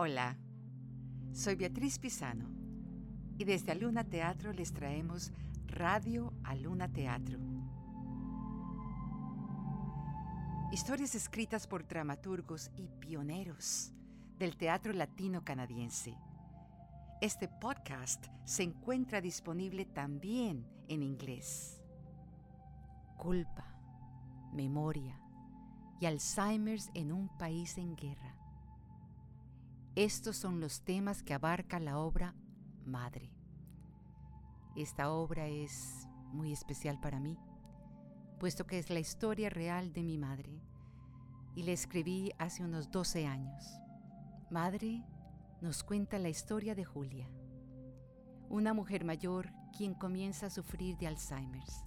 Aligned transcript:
Hola, 0.00 0.36
soy 1.32 1.56
Beatriz 1.56 1.98
Pisano 1.98 2.48
y 3.36 3.42
desde 3.42 3.72
Aluna 3.72 4.04
Teatro 4.04 4.52
les 4.52 4.72
traemos 4.72 5.32
Radio 5.66 6.32
Aluna 6.44 6.86
Teatro. 6.86 7.40
Historias 10.70 11.16
escritas 11.16 11.66
por 11.66 11.84
dramaturgos 11.88 12.70
y 12.76 12.86
pioneros 13.00 13.92
del 14.38 14.56
teatro 14.56 14.92
latino 14.92 15.44
canadiense. 15.44 16.14
Este 17.20 17.48
podcast 17.48 18.24
se 18.44 18.62
encuentra 18.62 19.20
disponible 19.20 19.84
también 19.84 20.64
en 20.86 21.02
inglés. 21.02 21.82
Culpa, 23.16 23.66
memoria 24.52 25.20
y 26.00 26.06
Alzheimer's 26.06 26.88
en 26.94 27.10
un 27.10 27.36
país 27.36 27.76
en 27.78 27.96
guerra. 27.96 28.37
Estos 29.98 30.36
son 30.36 30.60
los 30.60 30.82
temas 30.82 31.24
que 31.24 31.34
abarca 31.34 31.80
la 31.80 31.98
obra 31.98 32.32
Madre. 32.86 33.32
Esta 34.76 35.10
obra 35.10 35.48
es 35.48 36.06
muy 36.32 36.52
especial 36.52 37.00
para 37.00 37.18
mí, 37.18 37.36
puesto 38.38 38.64
que 38.64 38.78
es 38.78 38.90
la 38.90 39.00
historia 39.00 39.50
real 39.50 39.92
de 39.92 40.04
mi 40.04 40.16
madre 40.16 40.62
y 41.56 41.64
la 41.64 41.72
escribí 41.72 42.30
hace 42.38 42.62
unos 42.62 42.92
12 42.92 43.26
años. 43.26 43.64
Madre 44.52 45.02
nos 45.62 45.82
cuenta 45.82 46.20
la 46.20 46.28
historia 46.28 46.76
de 46.76 46.84
Julia, 46.84 47.28
una 48.48 48.74
mujer 48.74 49.04
mayor 49.04 49.50
quien 49.76 49.94
comienza 49.94 50.46
a 50.46 50.50
sufrir 50.50 50.96
de 50.98 51.08
Alzheimer's. 51.08 51.82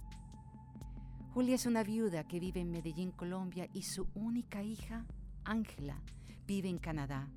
Julia 1.32 1.54
es 1.54 1.64
una 1.64 1.82
viuda 1.82 2.28
que 2.28 2.40
vive 2.40 2.60
en 2.60 2.72
Medellín, 2.72 3.10
Colombia, 3.10 3.70
y 3.72 3.84
su 3.84 4.06
única 4.14 4.62
hija, 4.62 5.06
Ángela, 5.44 6.02
vive 6.46 6.68
en 6.68 6.76
Canadá. 6.76 7.30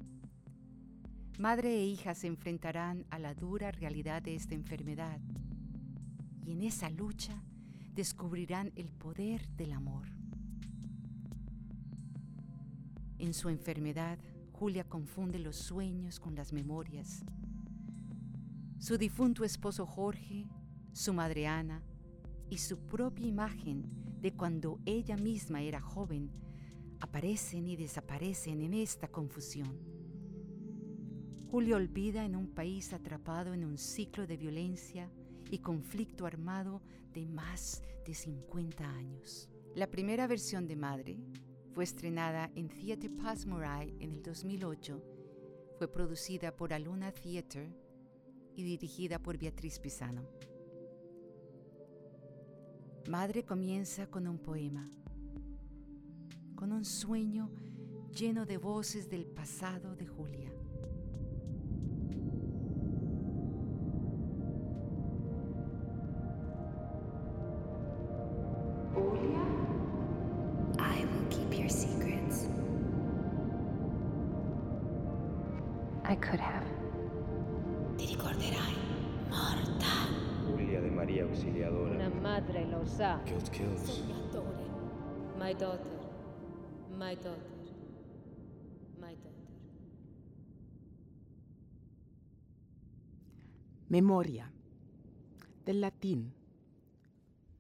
Madre 1.38 1.76
e 1.76 1.86
hija 1.86 2.16
se 2.16 2.28
enfrentarán 2.28 3.06
a 3.10 3.20
la 3.20 3.34
dura 3.34 3.70
realidad 3.70 4.22
de 4.22 4.36
esta 4.36 4.56
enfermedad 4.56 5.20
y 6.46 6.54
en 6.54 6.62
esa 6.62 6.90
lucha 6.90 7.44
descubrirán 7.94 8.72
el 8.78 8.90
poder 8.90 9.46
del 9.50 9.74
amor. 9.74 10.08
En 13.20 13.34
su 13.34 13.50
enfermedad, 13.50 14.18
Julia 14.54 14.86
confunde 14.86 15.38
los 15.40 15.58
sueños 15.58 16.22
con 16.22 16.36
las 16.36 16.54
memorias. 16.54 17.26
Su 18.80 18.98
difunto 18.98 19.44
esposo 19.44 19.86
Jorge, 19.86 20.48
su 20.94 21.14
madre 21.14 21.48
Ana 21.48 21.84
y 22.50 22.60
su 22.60 22.78
propia 22.86 23.28
imagen 23.28 23.84
de 24.22 24.32
cuando 24.32 24.80
ella 24.86 25.18
misma 25.18 25.62
era 25.62 25.82
joven 25.82 26.32
aparecen 27.02 27.68
y 27.68 27.76
desaparecen 27.76 28.62
en 28.62 28.74
esta 28.74 29.10
confusión. 29.10 29.95
Julia 31.56 31.78
olvida 31.78 32.26
en 32.26 32.36
un 32.36 32.48
país 32.48 32.92
atrapado 32.92 33.54
en 33.54 33.64
un 33.64 33.78
ciclo 33.78 34.28
de 34.28 34.36
violencia 34.36 35.10
y 35.50 35.60
conflicto 35.60 36.26
armado 36.26 36.82
de 37.14 37.26
más 37.26 37.82
de 38.06 38.14
50 38.14 38.86
años. 38.86 39.50
La 39.74 39.90
primera 39.90 40.28
versión 40.28 40.68
de 40.68 40.76
Madre 40.76 41.18
fue 41.72 41.86
estrenada 41.86 42.52
en 42.56 42.68
Theatre 42.68 43.10
Pas 43.10 43.46
en 43.46 44.12
el 44.12 44.22
2008. 44.22 45.02
Fue 45.78 45.88
producida 45.90 46.54
por 46.54 46.74
Aluna 46.74 47.14
Theatre 47.14 47.74
y 48.58 48.64
dirigida 48.64 49.18
por 49.20 49.38
Beatriz 49.38 49.80
Pisano. 49.80 50.28
Madre 53.08 53.46
comienza 53.46 54.08
con 54.08 54.28
un 54.28 54.40
poema, 54.40 54.92
con 56.54 56.74
un 56.74 56.84
sueño 56.84 57.50
lleno 58.12 58.46
de 58.46 58.58
voces 58.58 59.10
del 59.10 59.26
pasado 59.26 59.96
de 59.96 60.06
Julia. 60.06 60.52
Memoria. 93.88 94.52
Del 95.64 95.80
latín. 95.80 96.34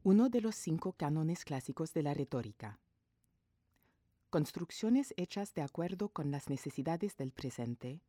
Uno 0.04 0.30
de 0.30 0.42
los 0.42 0.56
cinco 0.56 0.94
cánones 0.94 1.46
clásicos 1.46 1.94
de 1.94 2.04
la 2.04 2.14
retórica. 2.14 2.80
Construcciones 4.30 5.14
hechas 5.18 5.54
de 5.54 5.62
acuerdo 5.62 6.10
con 6.10 6.32
las 6.32 6.50
necesidades 6.50 7.16
del 7.16 7.32
presente, 7.32 8.02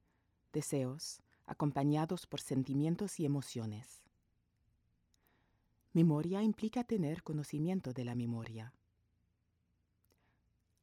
deseos, 0.53 1.23
acompañados 1.47 2.27
por 2.27 2.41
sentimientos 2.41 3.21
y 3.21 3.27
emociones. 3.27 4.03
Memoria 5.93 6.43
implica 6.43 6.85
tener 6.85 7.23
conocimiento 7.23 7.93
de 7.93 8.05
la 8.05 8.15
memoria. 8.15 8.73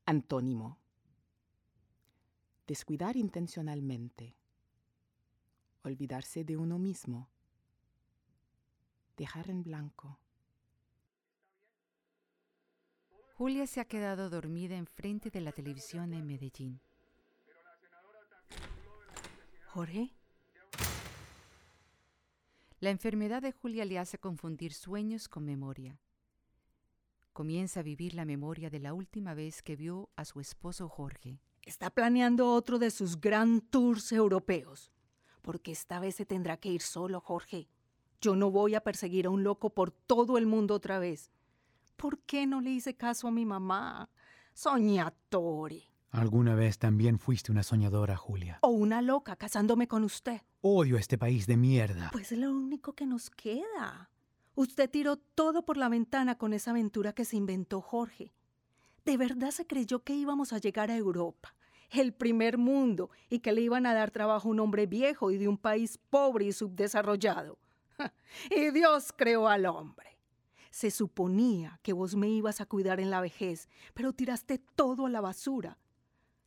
Antónimo. 0.06 0.78
Descuidar 2.68 3.16
intencionalmente. 3.16 4.36
Olvidarse 5.84 6.44
de 6.44 6.58
uno 6.58 6.78
mismo. 6.78 7.30
Dejar 9.18 9.50
en 9.50 9.64
blanco. 9.64 10.20
Julia 13.36 13.66
se 13.66 13.80
ha 13.80 13.86
quedado 13.86 14.30
dormida 14.30 14.76
enfrente 14.76 15.30
de 15.30 15.42
la 15.42 15.52
televisión 15.52 16.14
en 16.14 16.26
Medellín. 16.26 16.80
Jorge, 19.68 20.14
La 22.84 22.90
enfermedad 22.90 23.42
de 23.42 23.54
Julia 23.54 23.86
le 23.86 23.98
hace 23.98 24.18
confundir 24.18 24.74
sueños 24.74 25.30
con 25.30 25.46
memoria. 25.46 25.98
Comienza 27.34 27.80
a 27.80 27.84
vivir 27.84 28.14
la 28.14 28.26
memoria 28.26 28.70
de 28.70 28.80
la 28.80 28.94
última 28.94 29.34
vez 29.34 29.64
que 29.64 29.76
vio 29.76 30.12
a 30.16 30.24
su 30.24 30.40
esposo 30.40 30.88
Jorge. 30.88 31.40
está 31.64 31.90
planeando 31.90 32.54
otro 32.54 32.78
de 32.78 32.92
sus 32.92 33.20
gran 33.20 33.60
tours 33.60 34.12
europeos. 34.12 34.92
Porque 35.42 35.72
esta 35.72 36.00
vez 36.00 36.14
se 36.14 36.28
tendrá 36.28 36.58
que 36.58 36.70
ir 36.70 36.84
solo, 36.84 37.20
Jorge. 37.22 37.68
Yo 38.22 38.36
no 38.36 38.52
voy 38.52 38.76
a 38.76 38.82
perseguir 38.82 39.26
a 39.26 39.32
un 39.32 39.44
loco 39.44 39.72
por 39.72 39.90
todo 39.90 40.38
el 40.38 40.46
mundo 40.46 40.76
otra 40.76 41.00
vez. 41.00 41.32
¿Por 41.98 42.20
qué 42.20 42.46
no 42.46 42.62
le 42.62 42.70
hice 42.70 42.96
caso 42.96 43.28
a 43.28 43.32
mi 43.32 43.46
mamá? 43.46 44.12
Soñatore. 44.54 45.82
Alguna 46.12 46.54
vez 46.54 46.78
también 46.78 47.18
fuiste 47.18 47.52
una 47.52 47.64
soñadora, 47.64 48.16
Julia. 48.16 48.60
O 48.62 48.68
una 48.68 49.02
loca 49.02 49.36
casándome 49.36 49.88
con 49.88 50.04
usted. 50.04 50.42
Odio 50.62 50.98
este 50.98 51.18
país 51.18 51.48
de 51.48 51.58
mierda. 51.58 52.10
Pues 52.12 52.32
es 52.32 52.38
lo 52.38 52.52
único 52.52 52.94
que 52.94 53.08
nos 53.08 53.32
queda. 53.32 54.12
Usted 54.56 54.90
tiró 54.90 55.18
todo 55.18 55.66
por 55.66 55.78
la 55.78 55.90
ventana 55.90 56.38
con 56.38 56.54
esa 56.54 56.72
aventura 56.72 57.14
que 57.14 57.26
se 57.26 57.38
inventó 57.38 57.82
Jorge. 57.82 58.34
¿De 59.04 59.18
verdad 59.18 59.52
se 59.52 59.66
creyó 59.66 60.04
que 60.04 60.14
íbamos 60.14 60.54
a 60.54 60.60
llegar 60.60 60.92
a 60.92 60.96
Europa, 60.96 61.56
el 61.90 62.14
primer 62.14 62.58
mundo, 62.58 63.10
y 63.30 63.40
que 63.40 63.52
le 63.52 63.62
iban 63.62 63.86
a 63.86 63.94
dar 63.94 64.12
trabajo 64.12 64.48
a 64.48 64.52
un 64.52 64.60
hombre 64.60 64.86
viejo 64.86 65.32
y 65.32 65.38
de 65.38 65.48
un 65.48 65.58
país 65.58 66.00
pobre 66.10 66.46
y 66.46 66.54
subdesarrollado? 66.54 67.58
y 68.52 68.72
Dios 68.72 69.12
creó 69.16 69.48
al 69.48 69.66
hombre. 69.66 70.18
Se 70.70 70.92
suponía 70.92 71.80
que 71.84 71.94
vos 71.94 72.16
me 72.16 72.30
ibas 72.30 72.62
a 72.62 72.66
cuidar 72.66 73.00
en 73.00 73.10
la 73.10 73.22
vejez, 73.22 73.70
pero 73.94 74.14
tiraste 74.14 74.60
todo 74.76 75.06
a 75.06 75.10
la 75.10 75.22
basura. 75.22 75.78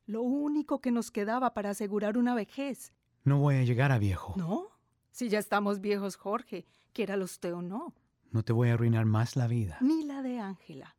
Lo 0.06 0.22
único 0.22 0.80
que 0.80 0.92
nos 0.92 1.10
quedaba 1.10 1.54
para 1.54 1.70
asegurar 1.70 2.16
una 2.16 2.34
vejez. 2.34 2.92
No 3.24 3.40
voy 3.40 3.56
a 3.56 3.64
llegar 3.64 3.90
a 3.90 3.98
viejo. 3.98 4.34
¿No? 4.36 4.75
Si 5.16 5.30
ya 5.30 5.38
estamos 5.38 5.80
viejos, 5.80 6.16
Jorge, 6.16 6.66
quiéralo 6.92 7.24
usted 7.24 7.54
o 7.54 7.62
no. 7.62 7.94
No 8.32 8.44
te 8.44 8.52
voy 8.52 8.68
a 8.68 8.74
arruinar 8.74 9.06
más 9.06 9.34
la 9.34 9.46
vida. 9.46 9.78
Ni 9.80 10.04
la 10.04 10.20
de 10.20 10.40
Ángela. 10.40 10.94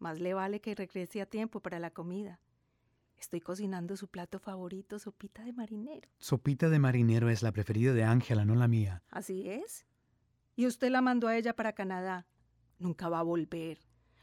Más 0.00 0.18
le 0.18 0.34
vale 0.34 0.60
que 0.60 0.74
regrese 0.74 1.22
a 1.22 1.26
tiempo 1.26 1.60
para 1.60 1.78
la 1.78 1.92
comida. 1.92 2.40
Estoy 3.16 3.40
cocinando 3.40 3.96
su 3.96 4.08
plato 4.08 4.40
favorito, 4.40 4.98
sopita 4.98 5.44
de 5.44 5.52
marinero. 5.52 6.08
Sopita 6.18 6.68
de 6.68 6.80
marinero 6.80 7.30
es 7.30 7.44
la 7.44 7.52
preferida 7.52 7.94
de 7.94 8.02
Ángela, 8.02 8.44
no 8.44 8.56
la 8.56 8.66
mía. 8.66 9.04
Así 9.10 9.48
es. 9.48 9.86
Y 10.56 10.66
usted 10.66 10.90
la 10.90 11.00
mandó 11.00 11.28
a 11.28 11.36
ella 11.36 11.54
para 11.54 11.72
Canadá. 11.72 12.26
Nunca 12.80 13.08
va 13.08 13.20
a 13.20 13.22
volver. 13.22 13.78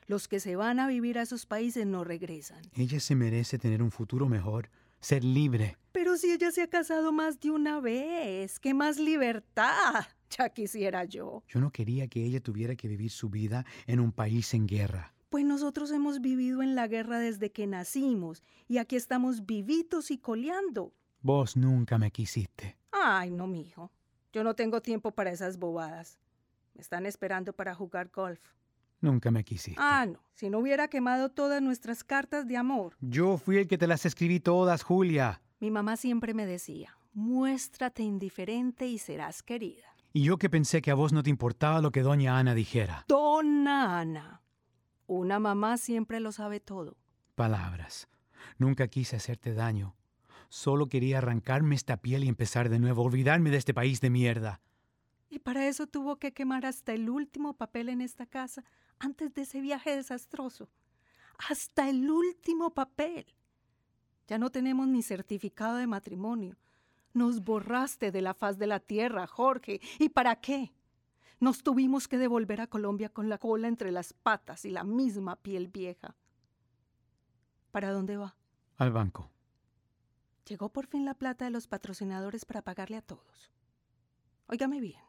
Los 0.05 0.27
que 0.27 0.41
se 0.41 0.57
van 0.57 0.81
a 0.81 0.87
vivir 0.89 1.17
a 1.17 1.21
esos 1.21 1.45
países 1.45 1.87
no 1.87 2.03
regresan. 2.03 2.61
Ella 2.75 2.99
se 2.99 3.15
merece 3.15 3.57
tener 3.57 3.83
un 3.83 3.91
futuro 3.91 4.27
mejor, 4.27 4.69
ser 4.99 5.23
libre. 5.23 5.77
Pero 5.93 6.02
si 6.17 6.31
ella 6.31 6.51
se 6.51 6.61
ha 6.61 6.67
casado 6.67 7.11
más 7.11 7.39
de 7.39 7.51
una 7.51 7.79
vez, 7.79 8.59
¿qué 8.59 8.73
más 8.73 8.99
libertad? 8.99 10.05
Ya 10.35 10.49
quisiera 10.49 11.03
yo. 11.03 11.43
Yo 11.47 11.59
no 11.59 11.69
quería 11.69 12.07
que 12.07 12.25
ella 12.25 12.41
tuviera 12.41 12.75
que 12.75 12.87
vivir 12.87 13.11
su 13.11 13.29
vida 13.29 13.67
en 13.85 13.99
un 13.99 14.11
país 14.11 14.55
en 14.55 14.65
guerra. 14.65 15.13
Pues 15.29 15.45
nosotros 15.45 15.91
hemos 15.91 16.21
vivido 16.21 16.63
en 16.63 16.73
la 16.73 16.87
guerra 16.87 17.19
desde 17.19 17.51
que 17.51 17.67
nacimos 17.67 18.41
y 18.67 18.79
aquí 18.79 18.95
estamos 18.95 19.45
vivitos 19.45 20.09
y 20.09 20.17
coleando. 20.17 20.91
Vos 21.21 21.55
nunca 21.55 21.99
me 21.99 22.09
quisiste. 22.09 22.79
Ay, 22.91 23.29
no, 23.29 23.45
mijo. 23.45 23.91
Yo 24.31 24.43
no 24.43 24.55
tengo 24.55 24.81
tiempo 24.81 25.11
para 25.11 25.29
esas 25.29 25.59
bobadas. 25.59 26.17
Me 26.73 26.81
están 26.81 27.05
esperando 27.05 27.53
para 27.53 27.75
jugar 27.75 28.09
golf. 28.09 28.39
Nunca 29.01 29.29
me 29.29 29.43
quisiste. 29.43 29.79
Ah, 29.79 30.07
no. 30.07 30.19
Si 30.33 30.49
no 30.49 30.57
hubiera 30.57 30.87
quemado 30.87 31.29
todas 31.29 31.61
nuestras 31.61 32.03
cartas 32.03 32.47
de 32.47 32.57
amor. 32.57 32.95
Yo 33.01 33.37
fui 33.37 33.57
el 33.57 33.67
que 33.67 33.77
te 33.77 33.85
las 33.85 34.07
escribí 34.07 34.39
todas, 34.39 34.81
Julia. 34.81 35.42
Mi 35.63 35.71
mamá 35.71 35.95
siempre 35.95 36.33
me 36.33 36.45
decía, 36.45 36.97
muéstrate 37.13 38.03
indiferente 38.03 38.85
y 38.85 38.97
serás 38.97 39.41
querida. 39.41 39.95
Y 40.11 40.23
yo 40.23 40.37
que 40.37 40.49
pensé 40.49 40.81
que 40.81 40.91
a 40.91 40.93
vos 40.93 41.13
no 41.13 41.23
te 41.23 41.29
importaba 41.29 41.79
lo 41.79 41.93
que 41.93 42.01
doña 42.01 42.37
Ana 42.37 42.53
dijera. 42.53 43.05
Donna 43.07 43.97
Ana. 43.97 44.41
Una 45.07 45.39
mamá 45.39 45.77
siempre 45.77 46.19
lo 46.19 46.33
sabe 46.33 46.59
todo. 46.59 46.97
Palabras. 47.35 48.09
Nunca 48.57 48.89
quise 48.89 49.15
hacerte 49.15 49.53
daño. 49.53 49.95
Solo 50.49 50.87
quería 50.87 51.19
arrancarme 51.19 51.75
esta 51.75 51.95
piel 51.95 52.25
y 52.25 52.27
empezar 52.27 52.67
de 52.67 52.79
nuevo, 52.79 53.01
olvidarme 53.01 53.49
de 53.49 53.55
este 53.55 53.73
país 53.73 54.01
de 54.01 54.09
mierda. 54.09 54.59
Y 55.29 55.39
para 55.39 55.65
eso 55.69 55.87
tuvo 55.87 56.17
que 56.17 56.33
quemar 56.33 56.65
hasta 56.65 56.91
el 56.91 57.09
último 57.09 57.53
papel 57.53 57.87
en 57.87 58.01
esta 58.01 58.25
casa 58.25 58.65
antes 58.99 59.33
de 59.33 59.43
ese 59.43 59.61
viaje 59.61 59.95
desastroso. 59.95 60.67
Hasta 61.37 61.89
el 61.89 62.11
último 62.11 62.73
papel. 62.73 63.25
Ya 64.27 64.37
no 64.37 64.51
tenemos 64.51 64.87
ni 64.87 65.03
certificado 65.03 65.77
de 65.77 65.87
matrimonio. 65.87 66.57
Nos 67.13 67.43
borraste 67.43 68.11
de 68.11 68.21
la 68.21 68.33
faz 68.33 68.57
de 68.57 68.67
la 68.67 68.79
tierra, 68.79 69.27
Jorge. 69.27 69.81
¿Y 69.99 70.09
para 70.09 70.35
qué? 70.37 70.73
Nos 71.39 71.61
tuvimos 71.61 72.07
que 72.07 72.17
devolver 72.17 72.61
a 72.61 72.67
Colombia 72.67 73.09
con 73.09 73.29
la 73.29 73.37
cola 73.37 73.67
entre 73.67 73.91
las 73.91 74.13
patas 74.13 74.65
y 74.65 74.69
la 74.69 74.83
misma 74.83 75.35
piel 75.35 75.67
vieja. 75.67 76.15
¿Para 77.71 77.91
dónde 77.91 78.17
va? 78.17 78.35
Al 78.77 78.91
banco. 78.91 79.29
Llegó 80.47 80.69
por 80.69 80.87
fin 80.87 81.05
la 81.05 81.13
plata 81.13 81.45
de 81.45 81.51
los 81.51 81.67
patrocinadores 81.67 82.45
para 82.45 82.61
pagarle 82.61 82.97
a 82.97 83.01
todos. 83.01 83.51
Óigame 84.47 84.79
bien. 84.79 85.01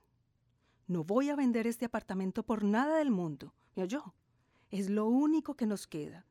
No 0.87 1.05
voy 1.05 1.31
a 1.31 1.37
vender 1.37 1.66
este 1.66 1.87
apartamento 1.87 2.43
por 2.43 2.62
nada 2.62 2.99
del 2.99 3.11
mundo. 3.11 3.55
¿Me 3.75 3.82
oyó? 3.82 4.14
Es 4.70 4.90
lo 4.90 5.06
único 5.06 5.55
que 5.55 5.66
nos 5.66 5.87
queda. 5.87 6.26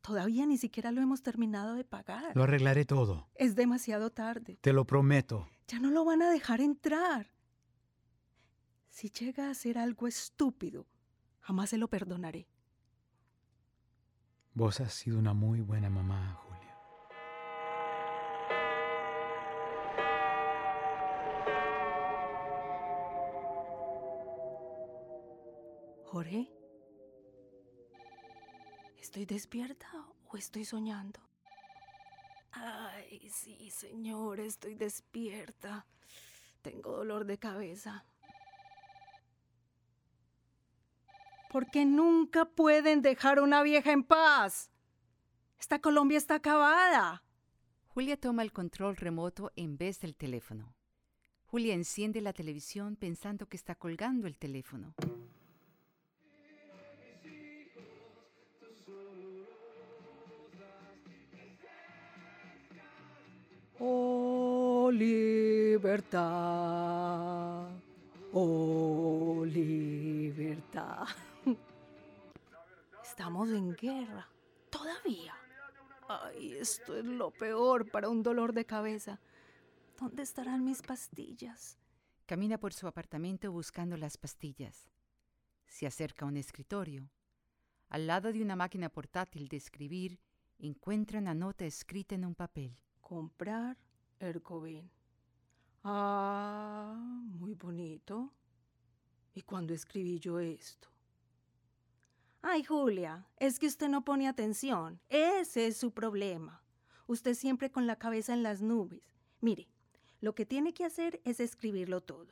Todavía 0.00 0.46
ni 0.46 0.56
siquiera 0.56 0.92
lo 0.92 1.00
hemos 1.02 1.22
terminado 1.22 1.74
de 1.74 1.84
pagar. 1.84 2.34
Lo 2.34 2.42
arreglaré 2.42 2.84
todo. 2.84 3.28
Es 3.34 3.54
demasiado 3.54 4.10
tarde. 4.10 4.58
Te 4.60 4.72
lo 4.72 4.86
prometo. 4.86 5.48
Ya 5.68 5.78
no 5.78 5.90
lo 5.90 6.04
van 6.04 6.22
a 6.22 6.30
dejar 6.30 6.60
entrar. 6.60 7.26
Si 8.88 9.10
llega 9.10 9.48
a 9.48 9.50
hacer 9.50 9.78
algo 9.78 10.08
estúpido, 10.08 10.86
jamás 11.40 11.70
se 11.70 11.78
lo 11.78 11.88
perdonaré. 11.88 12.48
Vos 14.54 14.80
has 14.80 14.92
sido 14.94 15.18
una 15.18 15.32
muy 15.32 15.60
buena 15.60 15.90
mamá, 15.90 16.34
Julia. 16.44 16.76
Jorge, 26.04 26.50
¿estoy 29.10 29.26
despierta 29.26 29.88
o 30.28 30.36
estoy 30.36 30.64
soñando? 30.64 31.18
Ay, 32.52 33.28
sí, 33.28 33.68
señor, 33.70 34.38
estoy 34.38 34.76
despierta. 34.76 35.84
Tengo 36.62 36.92
dolor 36.98 37.24
de 37.24 37.36
cabeza. 37.36 38.04
Porque 41.50 41.84
nunca 41.84 42.44
pueden 42.44 43.02
dejar 43.02 43.38
a 43.38 43.42
una 43.42 43.64
vieja 43.64 43.90
en 43.90 44.04
paz. 44.04 44.70
Esta 45.58 45.80
Colombia 45.80 46.16
está 46.16 46.36
acabada. 46.36 47.24
Julia 47.88 48.16
toma 48.16 48.44
el 48.44 48.52
control 48.52 48.94
remoto 48.94 49.50
en 49.56 49.76
vez 49.76 49.98
del 49.98 50.14
teléfono. 50.14 50.72
Julia 51.46 51.74
enciende 51.74 52.20
la 52.20 52.32
televisión 52.32 52.94
pensando 52.94 53.48
que 53.48 53.56
está 53.56 53.74
colgando 53.74 54.28
el 54.28 54.38
teléfono. 54.38 54.94
Libertad. 65.00 66.20
Oh, 68.32 69.44
libertad. 69.46 71.06
Estamos 73.02 73.50
en 73.50 73.74
guerra. 73.74 74.28
Todavía. 74.68 75.34
Ay, 76.06 76.52
esto 76.52 76.96
es 76.96 77.04
lo 77.04 77.30
peor 77.30 77.90
para 77.90 78.10
un 78.10 78.22
dolor 78.22 78.52
de 78.52 78.66
cabeza. 78.66 79.18
¿Dónde 79.98 80.22
estarán 80.22 80.64
mis 80.64 80.82
pastillas? 80.82 81.78
Camina 82.26 82.58
por 82.58 82.74
su 82.74 82.86
apartamento 82.86 83.50
buscando 83.50 83.96
las 83.96 84.18
pastillas. 84.18 84.90
Se 85.66 85.86
acerca 85.86 86.26
a 86.26 86.28
un 86.28 86.36
escritorio. 86.36 87.10
Al 87.88 88.06
lado 88.06 88.32
de 88.32 88.42
una 88.42 88.54
máquina 88.54 88.90
portátil 88.90 89.48
de 89.48 89.56
escribir, 89.56 90.20
encuentra 90.58 91.18
una 91.18 91.34
nota 91.34 91.64
escrita 91.64 92.14
en 92.14 92.26
un 92.26 92.34
papel. 92.34 92.76
Comprar 93.00 93.78
Ercovin. 94.20 94.90
Ah, 95.82 96.94
muy 97.38 97.54
bonito. 97.54 98.32
¿Y 99.34 99.42
cuándo 99.42 99.72
escribí 99.72 100.18
yo 100.18 100.38
esto? 100.38 100.88
Ay, 102.42 102.62
Julia, 102.64 103.26
es 103.36 103.58
que 103.58 103.66
usted 103.66 103.88
no 103.88 104.04
pone 104.04 104.28
atención. 104.28 105.00
Ese 105.08 105.66
es 105.66 105.76
su 105.76 105.92
problema. 105.92 106.62
Usted 107.06 107.34
siempre 107.34 107.70
con 107.70 107.86
la 107.86 107.96
cabeza 107.96 108.32
en 108.34 108.42
las 108.42 108.62
nubes. 108.62 109.14
Mire, 109.40 109.68
lo 110.20 110.34
que 110.34 110.46
tiene 110.46 110.74
que 110.74 110.84
hacer 110.84 111.20
es 111.24 111.40
escribirlo 111.40 112.02
todo. 112.02 112.28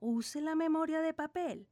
Use 0.00 0.40
la 0.40 0.54
memoria 0.54 1.00
de 1.00 1.12
papel. 1.12 1.68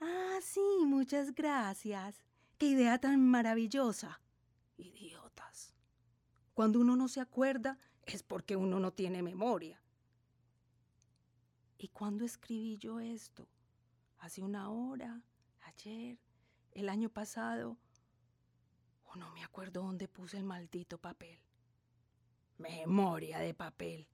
Ah, 0.00 0.38
sí, 0.40 0.84
muchas 0.86 1.34
gracias. 1.34 2.24
Qué 2.58 2.66
idea 2.66 2.98
tan 2.98 3.20
maravillosa. 3.20 4.20
Idiotas. 4.76 5.74
Cuando 6.54 6.80
uno 6.80 6.96
no 6.96 7.08
se 7.08 7.20
acuerda 7.20 7.78
es 8.16 8.22
porque 8.22 8.56
uno 8.56 8.80
no 8.80 8.92
tiene 8.92 9.22
memoria. 9.22 9.80
¿Y 11.78 11.88
cuándo 11.88 12.24
escribí 12.24 12.76
yo 12.76 13.00
esto? 13.00 13.48
Hace 14.18 14.42
una 14.42 14.70
hora, 14.70 15.22
ayer, 15.62 16.18
el 16.72 16.88
año 16.88 17.08
pasado. 17.08 17.78
O 19.04 19.16
no 19.16 19.30
me 19.32 19.42
acuerdo 19.42 19.82
dónde 19.82 20.08
puse 20.08 20.36
el 20.36 20.44
maldito 20.44 20.98
papel. 20.98 21.38
Memoria 22.58 23.38
de 23.38 23.54
papel. 23.54 24.06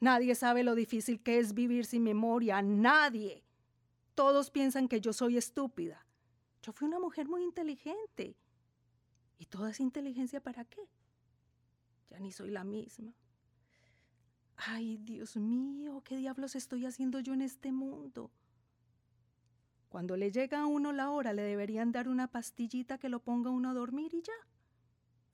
Nadie 0.00 0.34
sabe 0.34 0.62
lo 0.62 0.74
difícil 0.74 1.22
que 1.22 1.38
es 1.38 1.54
vivir 1.54 1.86
sin 1.86 2.02
memoria. 2.02 2.62
Nadie. 2.62 3.44
Todos 4.14 4.50
piensan 4.50 4.86
que 4.86 5.00
yo 5.00 5.12
soy 5.12 5.36
estúpida. 5.36 6.06
Yo 6.62 6.72
fui 6.72 6.86
una 6.86 7.00
mujer 7.00 7.28
muy 7.28 7.42
inteligente. 7.42 8.36
¿Y 9.38 9.46
toda 9.46 9.70
esa 9.70 9.82
inteligencia 9.82 10.40
para 10.40 10.64
qué? 10.64 10.88
Ya 12.10 12.18
ni 12.20 12.32
soy 12.32 12.50
la 12.50 12.64
misma. 12.64 13.14
Ay, 14.56 14.98
Dios 14.98 15.36
mío, 15.36 16.02
¿qué 16.04 16.16
diablos 16.16 16.54
estoy 16.54 16.86
haciendo 16.86 17.20
yo 17.20 17.34
en 17.34 17.42
este 17.42 17.72
mundo? 17.72 18.30
Cuando 19.88 20.16
le 20.16 20.30
llega 20.30 20.60
a 20.60 20.66
uno 20.66 20.92
la 20.92 21.10
hora, 21.10 21.32
le 21.32 21.42
deberían 21.42 21.92
dar 21.92 22.08
una 22.08 22.28
pastillita 22.28 22.98
que 22.98 23.08
lo 23.08 23.20
ponga 23.20 23.50
uno 23.50 23.70
a 23.70 23.74
dormir 23.74 24.12
y 24.14 24.22
ya. 24.22 24.32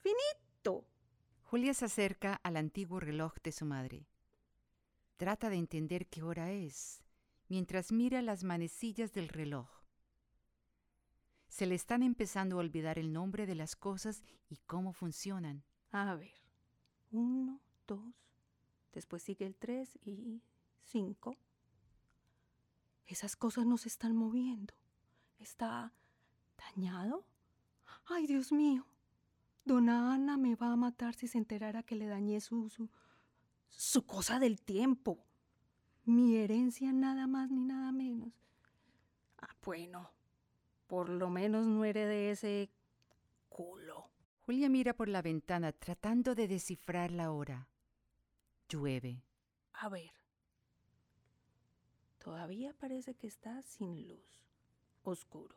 ¡Finito! 0.01 0.87
Julia 1.43 1.75
se 1.75 1.87
acerca 1.87 2.41
al 2.43 2.57
antiguo 2.57 3.01
reloj 3.01 3.35
de 3.43 3.53
su 3.53 3.65
madre. 3.65 4.07
Trata 5.17 5.51
de 5.51 5.57
entender 5.57 6.07
qué 6.07 6.23
hora 6.23 6.53
es, 6.53 7.03
mientras 7.49 7.93
mira 7.93 8.23
las 8.23 8.45
manecillas 8.45 9.13
del 9.13 9.29
reloj. 9.29 9.69
Se 11.49 11.67
le 11.67 11.75
están 11.75 12.03
empezando 12.03 12.57
a 12.57 12.61
olvidar 12.61 12.99
el 12.99 13.13
nombre 13.13 13.47
de 13.47 13.55
las 13.55 13.77
cosas 13.77 14.23
y 14.49 14.59
cómo 14.67 14.93
funcionan. 14.93 15.65
A 15.91 16.15
ver. 16.15 16.40
Uno, 17.11 17.61
dos. 17.87 18.15
Después 18.93 19.23
sigue 19.23 19.47
el 19.47 19.57
tres 19.57 19.99
y 20.03 20.43
cinco. 20.85 21.37
Esas 23.07 23.37
cosas 23.37 23.67
no 23.67 23.77
se 23.77 23.89
están 23.89 24.15
moviendo. 24.15 24.75
¿Está 25.39 25.93
dañado? 26.57 27.25
Ay, 28.07 28.27
Dios 28.27 28.53
mío. 28.53 28.87
Dona 29.65 30.15
Ana 30.15 30.37
me 30.37 30.55
va 30.55 30.73
a 30.73 30.77
matar 30.77 31.15
si 31.15 31.29
se 31.29 31.39
enterara 31.39 31.83
que 31.83 31.97
le 31.97 32.07
dañé 32.07 32.41
su, 32.41 32.69
su, 32.71 32.89
su 33.69 34.07
cosa 34.07 34.39
del 34.39 34.61
tiempo. 34.61 35.19
Mi 36.05 36.37
herencia 36.37 36.93
nada 36.93 37.27
más 37.27 37.51
ni 37.51 37.65
nada 37.65 37.93
menos. 37.93 38.33
Ah, 39.39 39.55
bueno, 39.65 40.11
por 40.87 41.09
lo 41.09 41.31
menos 41.31 41.67
no 41.67 41.85
heredé 41.85 42.31
ese 42.31 42.71
culo. 43.49 43.90
Julia 44.51 44.69
mira 44.69 44.95
por 44.95 45.07
la 45.07 45.23
ventana 45.23 45.71
tratando 45.71 46.35
de 46.35 46.49
descifrar 46.49 47.13
la 47.13 47.31
hora. 47.31 47.69
Llueve. 48.69 49.23
A 49.75 49.89
ver. 49.89 50.11
Todavía 52.19 52.73
parece 52.73 53.15
que 53.15 53.29
está 53.29 53.63
sin 53.63 54.09
luz. 54.09 54.43
Oscuro. 55.05 55.55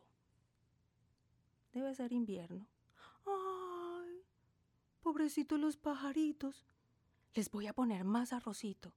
Debe 1.72 1.92
ser 1.96 2.12
invierno. 2.12 2.68
¡Ay! 3.26 4.22
Pobrecitos 5.02 5.58
los 5.58 5.76
pajaritos. 5.76 6.64
Les 7.34 7.50
voy 7.50 7.66
a 7.66 7.72
poner 7.72 8.04
más 8.04 8.32
arrocito. 8.32 8.94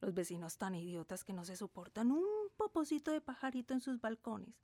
Los 0.00 0.14
vecinos 0.14 0.58
tan 0.58 0.76
idiotas 0.76 1.24
que 1.24 1.32
no 1.32 1.44
se 1.44 1.56
soportan 1.56 2.12
un 2.12 2.50
popocito 2.56 3.10
de 3.10 3.20
pajarito 3.20 3.74
en 3.74 3.80
sus 3.80 4.00
balcones. 4.00 4.54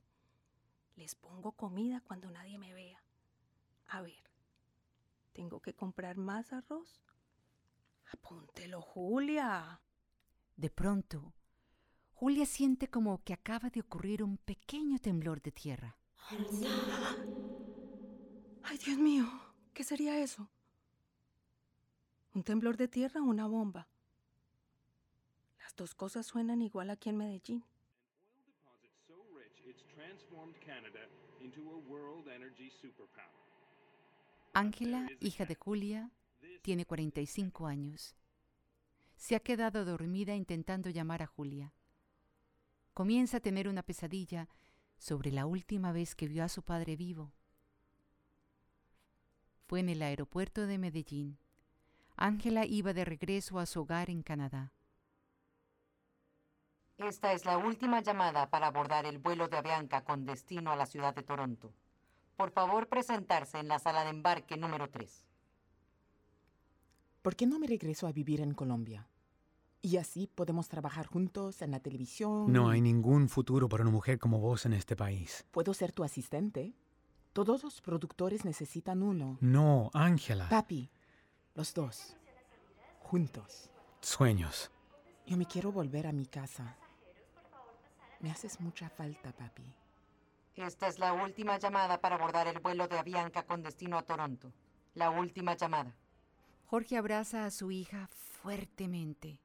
Les 0.94 1.16
pongo 1.16 1.50
comida 1.50 2.00
cuando 2.02 2.30
nadie 2.30 2.56
me 2.56 2.73
vea. 2.73 3.02
A 3.88 4.00
ver, 4.00 4.34
tengo 5.35 5.61
que 5.61 5.75
comprar 5.75 6.17
más 6.17 6.53
arroz. 6.53 7.03
Apúntelo, 8.12 8.81
Julia. 8.81 9.81
De 10.57 10.71
pronto, 10.71 11.35
Julia 12.14 12.47
siente 12.47 12.88
como 12.88 13.23
que 13.25 13.35
acaba 13.35 13.69
de 13.69 13.81
ocurrir 13.81 14.23
un 14.23 14.38
pequeño 14.38 14.99
temblor 14.99 15.43
de 15.43 15.50
tierra. 15.50 15.99
Ay, 18.62 18.79
Dios 18.79 18.99
mío, 18.99 19.26
¿qué 19.75 19.85
sería 19.85 20.19
eso? 20.21 20.49
¿Un 22.33 22.45
temblor 22.45 22.76
de 22.76 22.88
tierra 22.88 23.21
o 23.21 23.25
una 23.25 23.47
bomba? 23.47 23.88
Las 25.59 25.75
dos 25.75 25.95
cosas 25.95 26.25
suenan 26.26 26.62
igual 26.62 26.91
aquí 26.91 27.11
en 27.11 27.17
Medellín. 27.17 27.64
so 29.07 29.14
rich 29.37 29.61
it's 29.67 29.83
transformed 29.95 30.55
Canada 30.61 31.09
into 31.41 31.61
a 31.71 31.79
world 31.91 32.29
energy 32.29 32.71
superpower. 32.71 33.44
Ángela, 34.56 35.08
hija 35.18 35.46
de 35.46 35.56
Julia, 35.56 36.12
tiene 36.62 36.87
45 36.87 37.66
años. 37.66 38.14
Se 39.16 39.34
ha 39.34 39.40
quedado 39.40 39.84
dormida 39.84 40.37
intentando 40.37 40.90
llamar 40.90 41.23
a 41.23 41.26
Julia. 41.26 41.75
Comienza 42.92 43.38
a 43.38 43.40
tener 43.40 43.66
una 43.66 43.82
pesadilla 43.82 44.49
sobre 44.96 45.32
la 45.32 45.46
última 45.46 45.90
vez 45.90 46.14
que 46.14 46.28
vio 46.28 46.44
a 46.44 46.49
su 46.49 46.62
padre 46.62 46.94
vivo. 46.94 47.32
Fue 49.66 49.80
en 49.80 49.88
el 49.88 50.00
aeropuerto 50.02 50.68
de 50.68 50.78
Medellín. 50.78 51.37
Ángela 52.16 52.64
iba 52.64 52.92
de 52.92 53.04
regreso 53.04 53.58
a 53.58 53.66
su 53.66 53.80
hogar 53.80 54.08
en 54.08 54.23
Canadá. 54.23 54.73
Esta 56.99 57.32
es 57.32 57.44
la 57.44 57.58
última 57.58 58.02
llamada 58.02 58.49
para 58.50 58.68
abordar 58.68 59.04
el 59.04 59.18
vuelo 59.18 59.49
de 59.49 59.56
Avianca 59.56 60.04
con 60.04 60.25
destino 60.25 60.70
a 60.70 60.76
la 60.76 60.87
ciudad 60.87 61.12
de 61.12 61.25
Toronto. 61.25 61.75
Por 62.37 62.50
favor, 62.50 62.88
presentarse 62.88 63.59
en 63.59 63.69
la 63.69 63.79
sala 63.79 64.05
de 64.05 64.11
embarque 64.11 64.57
número 64.57 64.88
3. 64.91 65.25
¿Por 67.23 67.37
qué 67.37 67.47
no 67.47 67.59
me 67.59 67.67
regreso 67.67 68.07
a 68.07 68.12
vivir 68.12 68.41
en 68.41 68.53
Colombia? 68.53 69.09
Y 69.81 69.99
así 69.99 70.26
podemos 70.26 70.69
trabajar 70.69 71.07
juntos 71.07 71.62
en 71.62 71.71
la 71.71 71.81
televisión. 71.81 72.53
No 72.53 72.71
hay 72.71 72.81
ningún 72.81 73.29
futuro 73.29 73.69
para 73.69 73.83
una 73.83 73.93
mujer 73.93 74.19
como 74.19 74.41
vos 74.41 74.67
en 74.67 74.73
este 74.73 74.97
país. 74.97 75.45
¿Puedo 75.50 75.75
ser 75.75 75.93
tu 75.93 76.05
asistente? 76.05 76.75
Todos 77.33 77.62
los 77.64 77.81
productores 77.81 78.45
necesitan 78.45 79.03
uno. 79.03 79.38
No, 79.41 79.91
Ángela. 79.93 80.49
Papi, 80.49 80.91
los 81.55 81.75
dos. 81.75 82.17
Juntos. 83.00 83.71
Sueños. 84.00 84.71
Yo 85.26 85.37
me 85.37 85.47
quiero 85.47 85.73
volver 85.73 86.07
a 86.07 86.12
mi 86.12 86.26
casa. 86.26 86.76
Me 88.21 88.31
haces 88.31 88.61
mucha 88.61 88.88
falta, 88.88 89.33
papi. 89.33 89.64
Esta 90.56 90.87
es 90.87 90.99
la 90.99 91.12
última 91.12 91.58
llamada 91.58 92.00
para 92.00 92.14
abordar 92.14 92.46
el 92.46 92.61
vuelo 92.61 92.87
de 92.87 92.99
Avianca 92.99 93.42
con 93.42 93.62
destino 93.62 93.99
a 93.99 94.02
Toronto. 94.02 94.52
La 94.94 95.11
última 95.11 95.56
llamada. 95.56 95.92
Jorge 96.66 96.96
abraza 96.96 97.44
a 97.44 97.50
su 97.50 97.70
hija 97.70 98.08
fuertemente. 98.42 99.40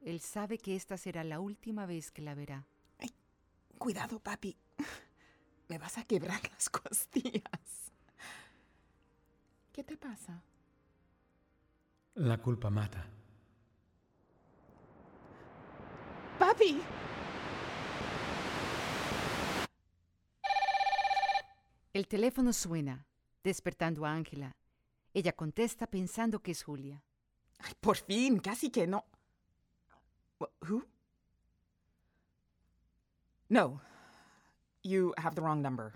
Él 0.00 0.20
sabe 0.20 0.58
que 0.58 0.74
esta 0.76 0.96
será 0.96 1.24
la 1.24 1.40
última 1.40 1.86
vez 1.86 2.10
que 2.10 2.22
la 2.22 2.34
verá. 2.34 2.66
Cuidado, 3.78 4.18
papi. 4.18 4.56
Me 5.68 5.78
vas 5.78 5.98
a 5.98 6.04
quebrar 6.04 6.40
las 6.50 6.68
costillas. 6.68 7.92
¿Qué 9.72 9.82
te 9.82 9.96
pasa? 9.96 10.42
La 12.14 12.38
culpa 12.38 12.70
mata. 12.70 13.06
Papi. 16.38 16.80
El 21.94 22.08
teléfono 22.08 22.52
suena, 22.52 23.06
despertando 23.44 24.04
a 24.04 24.12
Ángela. 24.12 24.56
Ella 25.14 25.32
contesta 25.32 25.86
pensando 25.86 26.40
que 26.42 26.50
es 26.50 26.64
Julia. 26.64 27.04
Ay, 27.60 27.72
por 27.80 27.96
fin, 27.96 28.40
casi 28.40 28.68
que 28.70 28.86
no. 28.86 29.04
Wh- 30.40 30.50
Who? 30.68 30.86
No. 33.48 33.80
You 34.82 35.14
have 35.16 35.34
the 35.36 35.40
wrong 35.40 35.62
number. 35.62 35.92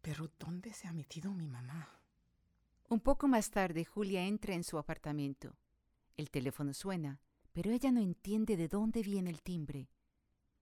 Pero 0.00 0.30
¿dónde 0.38 0.72
se 0.72 0.88
ha 0.88 0.92
metido 0.92 1.32
mi 1.32 1.46
mamá? 1.46 1.90
Un 2.88 3.00
poco 3.00 3.28
más 3.28 3.50
tarde, 3.50 3.84
Julia 3.84 4.22
entra 4.24 4.54
en 4.54 4.64
su 4.64 4.78
apartamento. 4.78 5.54
El 6.16 6.30
teléfono 6.30 6.72
suena, 6.72 7.20
pero 7.52 7.72
ella 7.72 7.90
no 7.92 8.00
entiende 8.00 8.56
de 8.56 8.68
dónde 8.68 9.02
viene 9.02 9.28
el 9.28 9.42
timbre. 9.42 9.90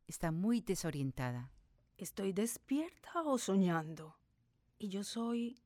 Está 0.09 0.33
muy 0.33 0.61
desorientada. 0.61 1.53
¿Estoy 1.97 2.33
despierta 2.33 3.23
o 3.23 3.39
soñando? 3.39 4.17
Y 4.79 4.89
yo 4.89 5.05
soy... 5.05 5.63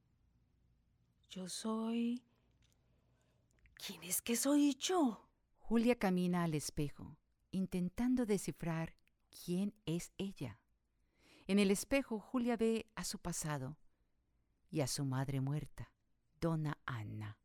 Yo 1.30 1.49
soy... 1.49 2.23
¿Quién 3.75 4.02
es 4.02 4.20
que 4.20 4.37
soy 4.37 4.75
yo? 4.75 5.26
Julia 5.58 5.99
camina 5.99 6.44
al 6.44 6.54
espejo, 6.54 7.16
intentando 7.50 8.26
descifrar 8.26 8.94
quién 9.44 9.75
es 9.87 10.12
ella. 10.18 10.58
En 11.47 11.58
el 11.58 11.70
espejo, 11.70 12.20
Julia 12.20 12.56
ve 12.56 12.87
a 12.94 13.04
su 13.04 13.18
pasado 13.18 13.76
y 14.70 14.80
a 14.80 14.87
su 14.87 15.04
madre 15.04 15.40
muerta, 15.40 15.90
Donna 16.40 16.78
Anna. 16.85 17.38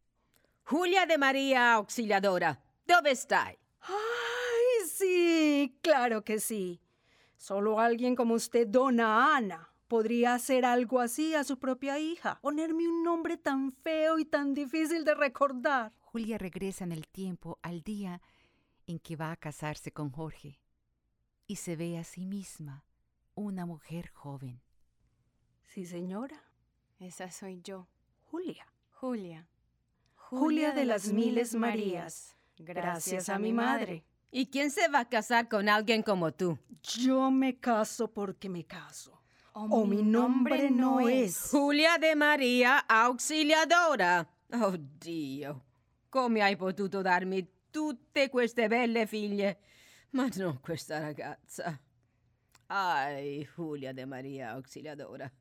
Julia 0.66 1.06
de 1.06 1.18
María 1.18 1.74
Auxiliadora, 1.74 2.62
¿dónde 2.86 3.12
está? 3.12 3.48
¡Ay, 3.48 4.88
sí! 4.90 5.80
Claro 5.82 6.24
que 6.24 6.40
sí. 6.40 6.83
Solo 7.44 7.82
alguien 7.82 8.16
como 8.16 8.36
usted, 8.36 8.66
dona 8.66 9.36
Ana, 9.36 9.70
podría 9.90 10.34
hacer 10.34 10.64
algo 10.64 11.02
así 11.02 11.36
a 11.36 11.44
su 11.44 11.60
propia 11.60 12.00
hija. 12.00 12.40
Ponerme 12.40 12.88
un 12.88 13.04
nombre 13.04 13.36
tan 13.36 13.74
feo 13.74 14.18
y 14.18 14.24
tan 14.24 14.54
difícil 14.54 15.04
de 15.04 15.14
recordar. 15.14 15.92
Julia 16.00 16.38
regresa 16.38 16.86
en 16.86 16.94
el 16.94 17.06
tiempo 17.06 17.60
al 17.62 17.82
día 17.82 18.22
en 18.88 18.98
que 18.98 19.18
va 19.18 19.34
a 19.34 19.36
casarse 19.36 19.92
con 19.92 20.10
Jorge 20.10 20.62
y 21.46 21.58
se 21.58 21.76
ve 21.76 21.98
a 21.98 22.06
sí 22.06 22.26
misma 22.26 22.86
una 23.36 23.66
mujer 23.66 24.08
joven. 24.12 24.62
Sí, 25.66 25.86
señora. 25.86 26.42
Esa 26.98 27.30
soy 27.30 27.60
yo, 27.62 27.90
Julia. 28.32 28.66
Julia. 28.92 29.50
Julia 30.16 30.72
de 30.72 30.86
las 30.86 31.12
Miles 31.12 31.56
Marías. 31.56 32.38
Gracias 32.58 33.28
a 33.28 33.38
mi 33.38 33.52
madre. 33.52 34.06
¿Y 34.36 34.48
quién 34.48 34.72
se 34.72 34.88
va 34.88 35.02
a 35.02 35.06
casar 35.08 35.48
con 35.48 35.70
alguien 35.70 36.02
como 36.02 36.34
tú? 36.34 36.58
Yo 36.82 37.30
me 37.30 37.60
caso 37.60 38.12
porque 38.12 38.50
me 38.50 38.66
caso. 38.66 39.22
O 39.54 39.86
mi 39.86 40.02
nombre 40.02 40.72
no 40.72 41.08
es. 41.08 41.52
Julia 41.52 42.00
de 42.00 42.16
Maria 42.16 42.80
Auxiliadora. 42.80 44.28
Oh 44.52 44.76
Dio, 44.76 45.62
come 46.10 46.42
hai 46.42 46.56
potuto 46.56 47.04
darmi 47.04 47.48
tutte 47.70 48.30
queste 48.30 48.68
belle 48.68 49.06
figlie, 49.06 49.60
ma 50.12 50.28
non 50.36 50.60
questa 50.62 51.00
ragazza? 51.00 51.80
Ay, 52.70 53.46
Julia 53.56 53.94
de 53.94 54.06
María 54.08 54.54
Auxiliadora. 54.54 55.32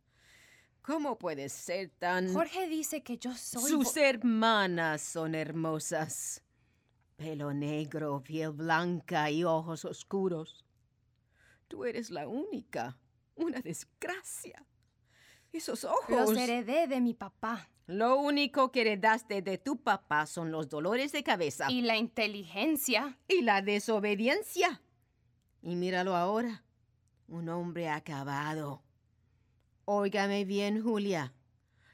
¿Cómo 0.82 1.16
puedes 1.16 1.52
ser 1.52 1.92
tan... 1.98 2.30
Jorge 2.34 2.68
dice 2.68 3.02
que 3.02 3.16
yo 3.16 3.34
soy... 3.34 3.70
Sus 3.70 3.96
hermanas 3.96 5.00
son 5.00 5.34
hermosas. 5.34 6.42
Pelo 7.22 7.54
negro, 7.54 8.20
piel 8.20 8.50
blanca 8.50 9.30
y 9.30 9.44
ojos 9.44 9.84
oscuros. 9.84 10.64
Tú 11.68 11.84
eres 11.84 12.10
la 12.10 12.26
única. 12.26 12.98
Una 13.36 13.60
desgracia. 13.60 14.66
Esos 15.52 15.84
ojos. 15.84 16.10
Los 16.10 16.36
heredé 16.36 16.88
de 16.88 17.00
mi 17.00 17.14
papá. 17.14 17.68
Lo 17.86 18.16
único 18.16 18.72
que 18.72 18.80
heredaste 18.80 19.40
de 19.40 19.56
tu 19.56 19.76
papá 19.76 20.26
son 20.26 20.50
los 20.50 20.68
dolores 20.68 21.12
de 21.12 21.22
cabeza 21.22 21.70
Y 21.70 21.82
la 21.82 21.96
inteligencia. 21.96 23.16
y 23.28 23.42
la 23.42 23.62
desobediencia. 23.62 24.82
Y 25.62 25.76
míralo 25.76 26.16
ahora. 26.16 26.64
Un 27.28 27.48
hombre 27.50 27.88
acabado. 27.88 28.82
Óigame 29.84 30.44
bien, 30.44 30.82
Julia. 30.82 31.32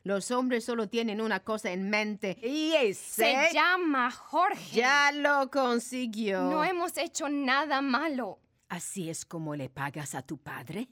Los 0.08 0.30
hombres 0.30 0.64
solo 0.64 0.88
tienen 0.88 1.20
una 1.20 1.40
cosa 1.40 1.70
en 1.70 1.90
mente 1.90 2.38
y 2.42 2.72
ese 2.72 3.48
Se 3.48 3.52
llama 3.52 4.10
Jorge. 4.10 4.74
ya 4.74 5.12
lo 5.12 5.50
consiguió. 5.50 6.44
No 6.44 6.64
hemos 6.64 6.96
hecho 6.96 7.28
nada 7.28 7.82
malo. 7.82 8.38
¿Así 8.70 9.10
es 9.10 9.26
como 9.26 9.54
le 9.54 9.68
pagas 9.68 10.14
a 10.14 10.22
tu 10.22 10.38
padre? 10.38 10.88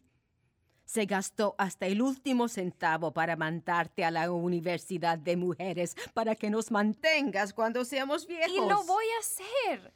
Se 0.85 1.07
gastó 1.07 1.55
hasta 1.57 1.87
el 1.87 2.03
último 2.03 2.47
centavo 2.47 3.15
para 3.15 3.37
mandarte 3.37 4.05
a 4.05 4.11
la 4.11 4.31
Universidad 4.31 5.17
de 5.17 5.39
Mujeres 5.39 5.97
para 6.13 6.35
que 6.35 6.51
nos 6.51 6.71
mantengas 6.71 7.55
cuando 7.55 7.87
seamos 7.87 8.27
viejos. 8.27 8.53
Y 8.55 8.69
lo 8.69 8.85
voy 8.85 9.07
a 9.17 9.21
hacer. 9.21 9.95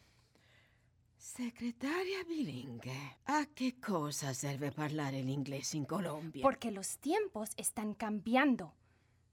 Secretaria 1.19 2.25
bilingüe. 2.27 3.19
¿A 3.27 3.45
qué 3.55 3.79
cosa 3.79 4.33
sirve 4.33 4.73
hablar 4.79 5.13
el 5.13 5.29
inglés 5.29 5.75
en 5.75 5.85
Colombia? 5.85 6.43
Porque 6.43 6.71
los 6.71 6.97
tiempos 6.97 7.51
están 7.59 7.93
cambiando. 7.93 8.73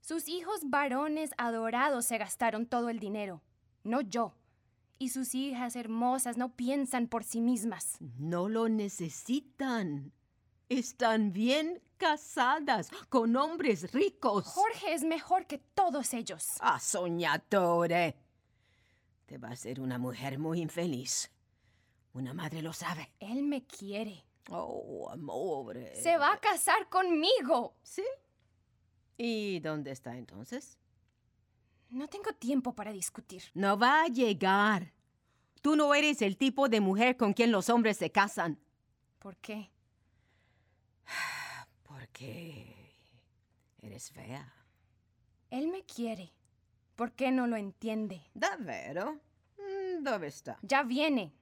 Sus 0.08 0.26
hijos 0.26 0.60
varones 0.64 1.32
adorados 1.36 2.06
se 2.06 2.16
gastaron 2.16 2.64
todo 2.64 2.88
el 2.88 2.98
dinero. 2.98 3.42
no 3.84 4.00
yo. 4.00 4.32
Y 4.98 5.10
sus 5.10 5.34
hijas 5.34 5.76
hermosas 5.76 6.38
no 6.38 6.56
piensan 6.56 7.08
por 7.08 7.24
sí 7.24 7.42
mismas. 7.42 7.98
No 8.16 8.48
lo 8.48 8.70
necesitan. 8.70 10.14
Están 10.70 11.34
bien 11.34 11.82
casadas 11.98 12.88
con 13.10 13.36
hombres 13.36 13.92
ricos. 13.92 14.46
Jorge 14.46 14.94
es 14.94 15.04
mejor 15.04 15.46
que 15.46 15.58
todos 15.58 16.14
ellos. 16.14 16.42
Ah, 16.60 16.80
soñadore. 16.80 18.16
Te 19.26 19.36
va 19.36 19.50
a 19.50 19.56
ser 19.56 19.78
una 19.78 19.98
mujer 19.98 20.38
muy 20.38 20.62
infeliz. 20.62 21.30
Una 22.14 22.32
madre 22.32 22.62
lo 22.62 22.72
sabe. 22.72 23.12
Él 23.20 23.42
me 23.42 23.66
quiere. 23.66 24.24
Oh, 24.48 25.10
amore. 25.10 25.94
Se 25.96 26.16
va 26.16 26.32
a 26.32 26.40
casar 26.40 26.88
conmigo. 26.88 27.74
¿Sí? 27.82 28.04
¿Y 29.18 29.58
dónde 29.58 29.90
está 29.90 30.16
entonces? 30.16 30.78
No 31.90 32.06
tengo 32.08 32.32
tiempo 32.32 32.74
para 32.74 32.92
discutir. 32.92 33.42
No 33.52 33.76
va 33.76 34.04
a 34.04 34.06
llegar. 34.06 34.92
Tú 35.60 35.74
no 35.74 35.92
eres 35.92 36.22
el 36.22 36.36
tipo 36.36 36.68
de 36.68 36.80
mujer 36.80 37.16
con 37.16 37.32
quien 37.32 37.50
los 37.50 37.68
hombres 37.68 37.96
se 37.96 38.10
casan. 38.10 38.60
¿Por 39.18 39.36
qué? 39.38 39.70
Porque 41.82 42.92
eres 43.82 44.12
fea. 44.12 44.54
Él 45.50 45.68
me 45.68 45.82
quiere. 45.84 46.32
¿Por 46.94 47.12
qué 47.12 47.32
no 47.32 47.46
lo 47.48 47.56
entiende? 47.56 48.22
¿Davvero? 48.34 49.20
Mm, 49.56 50.04
¿Dónde 50.04 50.28
está? 50.28 50.58
Ya 50.62 50.84
viene. 50.84 51.32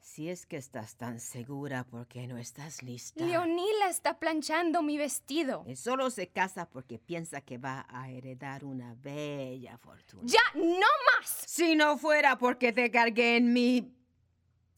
Si 0.00 0.30
es 0.30 0.46
que 0.46 0.56
estás 0.56 0.96
tan 0.96 1.20
segura 1.20 1.84
porque 1.84 2.26
no 2.26 2.38
estás 2.38 2.82
lista. 2.82 3.24
Leonila 3.24 3.88
está 3.88 4.18
planchando 4.18 4.82
mi 4.82 4.96
vestido. 4.96 5.62
Y 5.66 5.76
solo 5.76 6.10
se 6.10 6.28
casa 6.28 6.68
porque 6.68 6.98
piensa 6.98 7.42
que 7.42 7.58
va 7.58 7.86
a 7.88 8.10
heredar 8.10 8.64
una 8.64 8.94
bella 8.94 9.76
fortuna. 9.78 10.22
¡Ya 10.24 10.40
no 10.54 10.86
más! 11.06 11.44
Si 11.46 11.76
no 11.76 11.98
fuera 11.98 12.38
porque 12.38 12.72
te 12.72 12.90
cargué 12.90 13.36
en 13.36 13.52
mi... 13.52 13.94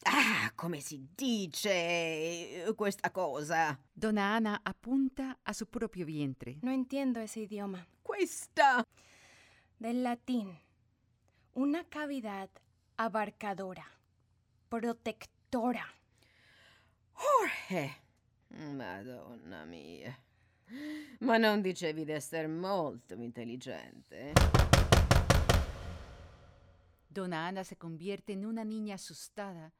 Ah, 0.05 0.51
come 0.57 0.81
si 0.81 1.07
dice 1.15 2.65
questa 2.77 3.09
cosa? 3.11 3.79
Donna 3.95 4.35
Ana 4.35 4.61
apunta 4.65 5.39
a 5.45 5.53
su 5.53 5.67
propio 5.67 6.05
vientre. 6.05 6.59
No 6.61 6.71
entiendo 6.71 7.21
ese 7.21 7.39
idioma. 7.39 7.87
Questa. 8.03 8.85
Del 9.79 10.03
latín. 10.03 10.59
Una 11.53 11.85
cavidad 11.85 12.49
abarcadora. 12.97 13.89
Protectora. 14.73 15.85
Jorge. 17.11 17.95
Madonna 18.47 19.65
mia. 19.65 20.17
Ma 21.19 21.37
non 21.37 21.61
dicevi 21.61 22.03
di 22.03 22.11
essere 22.11 22.47
molto 22.47 23.13
intelligente? 23.13 24.33
Donna 27.07 27.37
Ana 27.37 27.63
se 27.63 27.77
convierte 27.77 28.33
en 28.33 28.45
una 28.45 28.63
niña 28.63 28.95
asustada, 28.95 29.71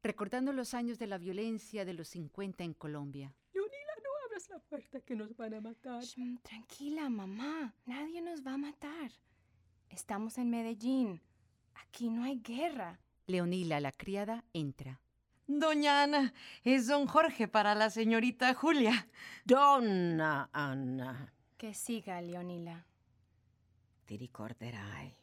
recordando 0.00 0.52
los 0.52 0.74
años 0.74 1.00
de 1.00 1.08
la 1.08 1.18
violencia 1.18 1.84
de 1.84 1.94
los 1.94 2.06
50 2.10 2.62
en 2.62 2.74
Colombia. 2.74 3.34
Leonila, 3.52 3.94
no 4.00 4.10
abras 4.26 4.48
la 4.48 4.60
puerta 4.60 5.00
que 5.00 5.16
nos 5.16 5.36
van 5.36 5.54
a 5.54 5.60
matar. 5.60 6.04
Shh, 6.04 6.38
tranquila, 6.42 7.08
mamá. 7.08 7.74
Nadie 7.84 8.22
nos 8.22 8.46
va 8.46 8.52
a 8.52 8.58
matar. 8.58 9.10
Estamos 9.88 10.38
en 10.38 10.50
Medellín. 10.50 11.20
Aquí 11.74 12.10
no 12.10 12.22
hay 12.22 12.38
guerra. 12.38 13.00
Leonila, 13.30 13.80
la 13.80 13.92
criada, 13.92 14.44
entra. 14.52 15.00
Doña 15.46 16.02
Ana, 16.04 16.32
es 16.62 16.86
don 16.86 17.06
Jorge 17.06 17.48
para 17.48 17.74
la 17.74 17.90
señorita 17.90 18.54
Julia. 18.54 19.08
Donna 19.44 20.48
Anna, 20.52 21.32
Que 21.56 21.74
siga, 21.74 22.20
Leonila. 22.20 22.84
ti 24.06 24.16
ricorderai. 24.16 25.14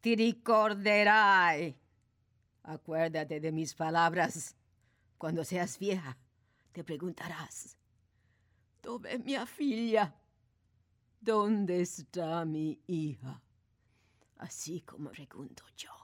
Ti 0.00 0.14
ricorderai. 0.16 1.76
Acuérdate 2.64 3.40
de 3.40 3.52
mis 3.52 3.74
palabras. 3.74 4.56
Cuando 5.16 5.44
seas 5.44 5.78
vieja, 5.78 6.16
te 6.72 6.84
preguntarás, 6.84 7.76
¿dónde 8.82 9.14
es 9.14 9.24
mi 9.24 9.36
figlia? 9.46 10.14
¿Dónde 11.20 11.80
está 11.80 12.44
mi 12.44 12.80
hija? 12.86 13.42
Así 14.36 14.82
como 14.82 15.10
pregunto 15.10 15.64
yo. 15.76 15.97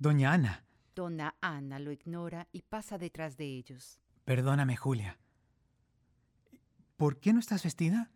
Doña 0.00 0.32
Ana, 0.32 0.64
Donna 0.94 1.34
Ana 1.42 1.78
lo 1.78 1.92
ignora 1.92 2.48
y 2.52 2.62
pasa 2.62 2.96
detrás 2.96 3.36
de 3.36 3.44
ellos. 3.44 4.00
perdóname, 4.24 4.74
Julia. 4.76 5.18
¿Por 6.96 7.20
qué 7.20 7.32
no 7.34 7.38
estás 7.40 7.62
vestida? 7.64 8.10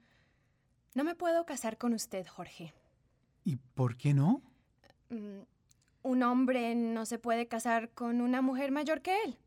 No 0.95 1.05
me 1.05 1.15
puedo 1.15 1.45
casar 1.45 1.77
con 1.77 1.93
usted, 1.93 2.27
Jorge. 2.27 2.73
¿Y 3.45 3.57
por 3.57 3.97
qué 3.97 4.15
no? 4.15 4.43
Mm, 5.11 5.41
Un 6.03 6.23
hombre 6.23 6.75
no 6.75 7.05
se 7.07 7.19
puede 7.19 7.49
casar 7.49 7.91
con 7.93 8.21
una 8.21 8.41
mujer 8.43 8.71
mayor 8.73 9.01
que 9.03 9.23
él. 9.23 9.39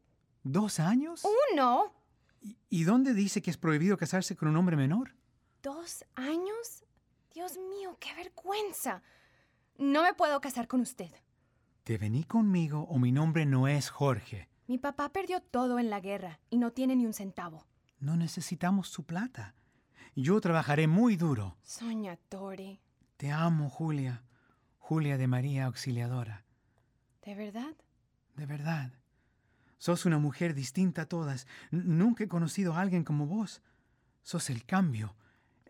¿Dos 0.43 0.79
años? 0.79 1.23
¿Uno? 1.53 1.93
¿Y- 2.41 2.57
¿Y 2.69 2.83
dónde 2.83 3.13
dice 3.13 3.41
que 3.41 3.49
es 3.51 3.57
prohibido 3.57 3.97
casarse 3.97 4.35
con 4.35 4.47
un 4.49 4.57
hombre 4.57 4.75
menor? 4.75 5.15
¿Dos 5.63 6.03
años? 6.15 6.83
Dios 7.33 7.57
mío, 7.57 7.97
qué 7.99 8.13
vergüenza. 8.15 9.01
No 9.77 10.01
me 10.03 10.13
puedo 10.15 10.39
casar 10.41 10.67
con 10.67 10.81
usted. 10.81 11.11
Te 11.87 11.97
vení 11.97 12.25
conmigo 12.25 12.81
o 12.89 12.99
mi 12.99 13.13
nombre 13.13 13.45
no 13.45 13.69
es 13.69 13.89
Jorge. 13.89 14.49
Mi 14.67 14.77
papá 14.77 15.07
perdió 15.13 15.39
todo 15.39 15.79
en 15.79 15.89
la 15.89 16.01
guerra 16.01 16.37
y 16.49 16.57
no 16.57 16.71
tiene 16.73 16.97
ni 16.97 17.05
un 17.05 17.13
centavo. 17.13 17.65
No 18.01 18.17
necesitamos 18.17 18.89
su 18.89 19.05
plata. 19.05 19.55
Yo 20.13 20.41
trabajaré 20.41 20.87
muy 20.87 21.15
duro. 21.15 21.55
Soñatore. 21.63 22.81
Te 23.15 23.31
amo, 23.31 23.69
Julia. 23.69 24.21
Julia 24.79 25.17
de 25.17 25.27
María 25.27 25.65
Auxiliadora. 25.67 26.43
¿De 27.23 27.35
verdad? 27.35 27.73
De 28.35 28.45
verdad. 28.45 28.91
Sos 29.77 30.05
una 30.05 30.19
mujer 30.19 30.55
distinta 30.55 31.03
a 31.03 31.05
todas. 31.05 31.47
N- 31.71 31.83
nunca 31.85 32.25
he 32.25 32.27
conocido 32.27 32.73
a 32.73 32.81
alguien 32.81 33.05
como 33.05 33.27
vos. 33.27 33.61
Sos 34.23 34.49
el 34.49 34.65
cambio. 34.65 35.15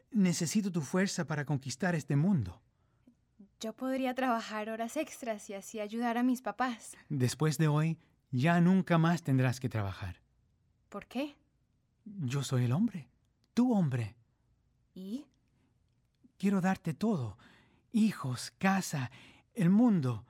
Necesito 0.10 0.72
tu 0.72 0.82
fuerza 0.82 1.28
para 1.28 1.46
conquistar 1.46 1.94
este 1.94 2.16
mundo. 2.16 2.60
Yo 3.60 3.74
podría 3.74 4.14
trabajar 4.14 4.70
horas 4.70 4.98
extras 4.98 5.50
y 5.50 5.56
así 5.56 5.80
ayudar 5.80 6.18
a 6.18 6.24
mis 6.24 6.42
papás. 6.42 6.96
Después 7.10 7.58
de 7.58 7.68
hoy, 7.68 7.98
ya 8.30 8.62
nunca 8.62 9.00
más 9.00 9.24
tendrás 9.24 9.60
que 9.60 9.68
trabajar. 9.68 10.22
¿Por 10.90 11.08
qué? 11.08 11.36
Yo 12.06 12.44
soy 12.44 12.66
el 12.66 12.72
hombre. 12.72 13.10
Tu 13.56 13.74
hombre. 13.74 14.16
¿Y? 14.94 15.26
Quiero 16.38 16.62
darte 16.62 16.94
todo. 16.94 17.38
Hijos, 17.92 18.54
casa, 18.60 19.10
el 19.56 19.72
mundo. 19.72 20.24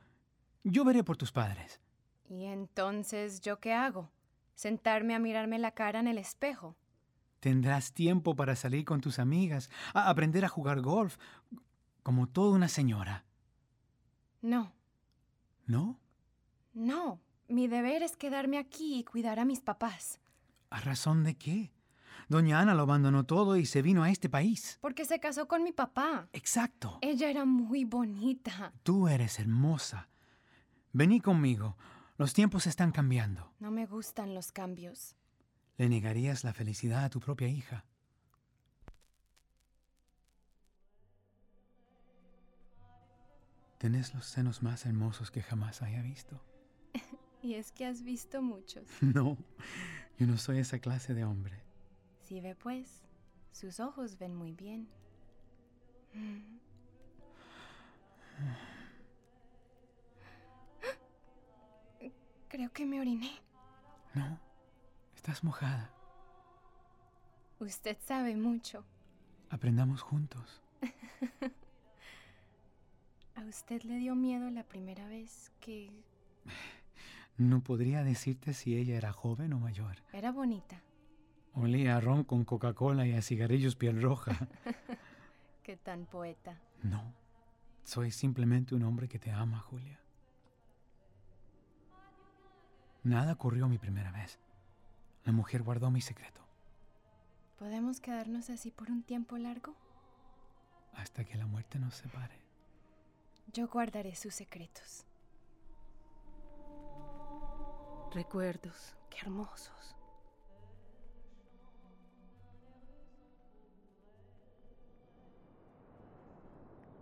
Yo 0.63 0.85
veré 0.85 1.03
por 1.03 1.17
tus 1.17 1.33
padres. 1.33 1.81
¿Y 2.29 2.45
entonces 2.45 3.41
yo 3.41 3.59
qué 3.59 3.73
hago? 3.73 4.09
¿Sentarme 4.55 5.15
a 5.15 5.19
mirarme 5.19 5.59
la 5.59 5.71
cara 5.71 5.99
en 5.99 6.07
el 6.07 6.17
espejo? 6.17 6.77
Tendrás 7.39 7.93
tiempo 7.93 8.35
para 8.35 8.55
salir 8.55 8.85
con 8.85 9.01
tus 9.01 9.19
amigas, 9.19 9.69
a 9.93 10.09
aprender 10.09 10.43
a 10.43 10.49
jugar 10.49 10.81
golf, 10.81 11.17
como 12.07 12.25
toda 12.25 12.55
una 12.55 12.69
señora. 12.69 13.25
No, 14.41 14.71
¿No? 15.65 15.99
no. 16.73 17.19
Mi 17.49 17.67
deber 17.67 18.01
es 18.01 18.15
quedarme 18.15 18.59
aquí 18.59 18.99
y 18.99 19.03
cuidar 19.03 19.39
a 19.39 19.43
mis 19.43 19.59
papás. 19.59 20.21
¿A 20.69 20.79
razón 20.79 21.25
de 21.25 21.35
qué? 21.37 21.73
Doña 22.29 22.61
Ana 22.61 22.75
lo 22.75 22.83
abandonó 22.83 23.25
todo 23.25 23.57
y 23.57 23.65
se 23.65 23.81
vino 23.81 24.03
a 24.03 24.09
este 24.09 24.29
país. 24.29 24.77
Porque 24.79 25.03
se 25.03 25.19
casó 25.19 25.49
con 25.49 25.63
mi 25.63 25.73
papá. 25.73 26.29
Exacto. 26.31 26.97
Ella 27.01 27.29
era 27.29 27.43
muy 27.43 27.83
bonita. 27.83 28.71
Tú 28.83 29.09
eres 29.09 29.37
hermosa. 29.37 30.07
Vení 30.93 31.19
conmigo. 31.19 31.75
Los 32.17 32.33
tiempos 32.33 32.67
están 32.67 32.93
cambiando. 32.93 33.51
No 33.59 33.69
me 33.69 33.85
gustan 33.85 34.33
los 34.33 34.53
cambios. 34.53 35.17
¿Le 35.75 35.89
negarías 35.89 36.45
la 36.45 36.53
felicidad 36.53 37.03
a 37.03 37.09
tu 37.09 37.19
propia 37.19 37.49
hija? 37.49 37.83
Tenés 43.77 44.13
los 44.15 44.25
senos 44.25 44.63
más 44.63 44.85
hermosos 44.85 45.31
que 45.31 45.41
jamás 45.41 45.81
haya 45.81 46.01
visto. 46.01 46.41
Y 47.43 47.53
es 47.53 47.71
que 47.71 47.85
has 47.85 48.03
visto 48.03 48.41
muchos. 48.41 48.83
No, 49.01 49.37
yo 50.17 50.27
no 50.27 50.37
soy 50.37 50.57
esa 50.57 50.79
clase 50.79 51.13
de 51.13 51.23
hombre. 51.23 51.61
Si 52.23 52.41
ve 52.41 52.55
pues, 52.55 53.03
sus 53.51 53.79
ojos 53.79 54.17
ven 54.17 54.35
muy 54.35 54.53
bien. 54.53 54.89
Creo 62.49 62.71
que 62.71 62.85
me 62.85 62.99
oriné. 62.99 63.31
No, 64.15 64.39
estás 65.15 65.43
mojada. 65.43 65.91
Usted 67.59 67.97
sabe 68.05 68.35
mucho. 68.35 68.83
Aprendamos 69.49 70.01
juntos. 70.01 70.61
¿A 73.37 73.41
usted 73.41 73.81
le 73.83 73.97
dio 73.97 74.15
miedo 74.15 74.49
la 74.49 74.63
primera 74.63 75.07
vez 75.07 75.51
que 75.59 75.91
No 77.37 77.61
podría 77.63 78.03
decirte 78.03 78.53
si 78.53 78.75
ella 78.75 78.97
era 78.97 79.13
joven 79.13 79.53
o 79.53 79.59
mayor. 79.59 79.97
era 80.11 80.31
bonita? 80.31 80.81
Olía 81.53 81.97
a 81.97 82.01
ron 82.01 82.23
con 82.23 82.45
Coca-Cola 82.45 83.07
y 83.07 83.13
a 83.13 83.21
cigarrillos 83.21 83.75
piel 83.75 84.01
roja. 84.01 84.35
Qué 85.63 85.75
tan 85.77 86.05
poeta. 86.05 86.59
No, 86.83 87.13
Soy 87.83 88.11
simplemente 88.11 88.75
un 88.75 88.83
hombre 88.83 89.07
que 89.07 89.17
te 89.19 89.31
ama, 89.31 89.59
Julia. 89.59 89.99
Nada 93.03 93.33
ocurrió 93.33 93.67
mi 93.67 93.77
primera 93.77 94.11
vez. 94.11 94.39
La 95.23 95.31
mujer 95.31 95.61
guardó 95.63 95.89
mi 95.91 96.01
secreto 96.01 96.41
¿Podemos 97.59 97.99
quedarnos 97.99 98.49
así 98.49 98.71
por 98.71 98.89
un 98.91 99.03
tiempo 99.03 99.37
largo? 99.37 99.75
hasta 100.93 101.23
que 101.23 101.37
la 101.37 101.45
muerte 101.45 101.77
nos 101.77 101.93
separe. 101.95 102.39
Yo 103.53 103.67
guardaré 103.67 104.15
sus 104.15 104.35
secretos. 104.35 105.05
Recuerdos, 108.11 108.95
qué 109.09 109.17
hermosos. 109.21 109.95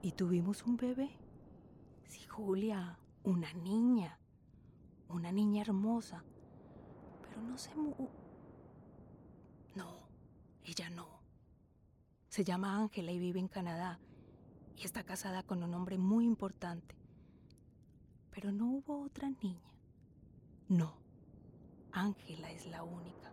¿Y 0.02 0.12
tuvimos 0.12 0.64
un 0.64 0.78
bebé? 0.78 1.10
Sí, 2.08 2.22
Julia, 2.28 3.00
una 3.24 3.52
niña. 3.54 4.20
Una 5.10 5.32
niña 5.32 5.62
hermosa. 5.62 6.24
Pero 7.24 7.42
no 7.42 7.58
se 7.58 7.74
mu... 7.74 7.96
No, 9.74 10.08
ella 10.64 10.90
no. 10.92 11.08
Se 12.30 12.44
llama 12.44 12.78
Ángela 12.78 13.12
y 13.12 13.18
vive 13.20 13.40
en 13.40 13.48
Canadá. 13.48 14.00
Y 14.78 14.84
está 14.84 15.04
casada 15.04 15.44
con 15.44 15.64
un 15.64 15.74
hombre 15.74 15.98
muy 15.98 16.26
importante. 16.26 16.96
Pero 18.32 18.52
no 18.52 18.68
hubo 18.68 19.02
otra 19.02 19.30
niña. 19.42 19.74
No, 20.68 20.98
Ángela 21.92 22.52
es 22.52 22.66
la 22.68 22.84
única. 22.84 23.32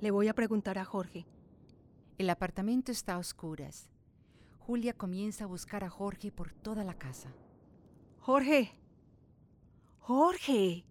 Le 0.00 0.10
voy 0.10 0.28
a 0.28 0.34
preguntar 0.34 0.78
a 0.78 0.84
Jorge. 0.84 1.26
El 2.18 2.28
apartamento 2.28 2.92
está 2.92 3.14
a 3.14 3.18
oscuras. 3.18 3.88
Julia 4.58 4.92
comienza 4.92 5.44
a 5.44 5.46
buscar 5.46 5.84
a 5.84 5.90
Jorge 5.90 6.30
por 6.30 6.52
toda 6.52 6.84
la 6.84 6.94
casa. 6.94 7.32
Jorge. 8.20 8.72
Jorge. 9.98 10.84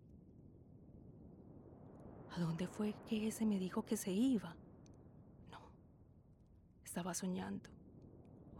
¿A 2.32 2.40
dónde 2.40 2.68
fue 2.68 2.96
que 3.08 3.28
ese 3.28 3.46
me 3.46 3.60
dijo 3.60 3.86
que 3.86 3.98
se 3.98 4.12
iba? 4.12 4.56
No. 5.52 5.60
Estaba 6.84 7.14
soñando. 7.14 7.70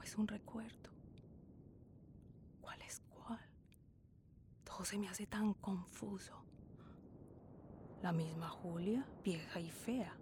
¿O 0.04 0.06
es 0.06 0.18
un 0.18 0.28
recuerdo? 0.28 0.90
¿Cuál 2.60 2.82
es 2.82 3.02
cuál? 3.10 3.40
Todo 4.66 4.84
se 4.84 4.98
me 4.98 5.08
hace 5.08 5.26
tan 5.26 5.54
confuso. 5.54 6.44
La 8.02 8.12
misma 8.12 8.50
Julia, 8.50 9.08
vieja 9.24 9.62
y 9.62 9.72
fea. 9.72 10.14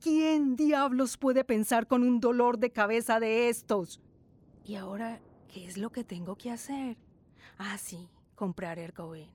¿Quién 0.00 0.54
diablos 0.54 1.16
puede 1.16 1.42
pensar 1.42 1.88
con 1.88 2.04
un 2.04 2.20
dolor 2.20 2.60
de 2.60 2.70
cabeza 2.70 3.18
de 3.18 3.48
estos? 3.48 4.00
¿Y 4.64 4.76
ahora 4.76 5.20
qué 5.48 5.66
es 5.66 5.76
lo 5.76 5.90
que 5.90 6.04
tengo 6.04 6.36
que 6.36 6.52
hacer? 6.52 6.98
Ah, 7.58 7.78
sí, 7.78 8.08
comprar 8.36 8.78
Ergoven. 8.78 9.28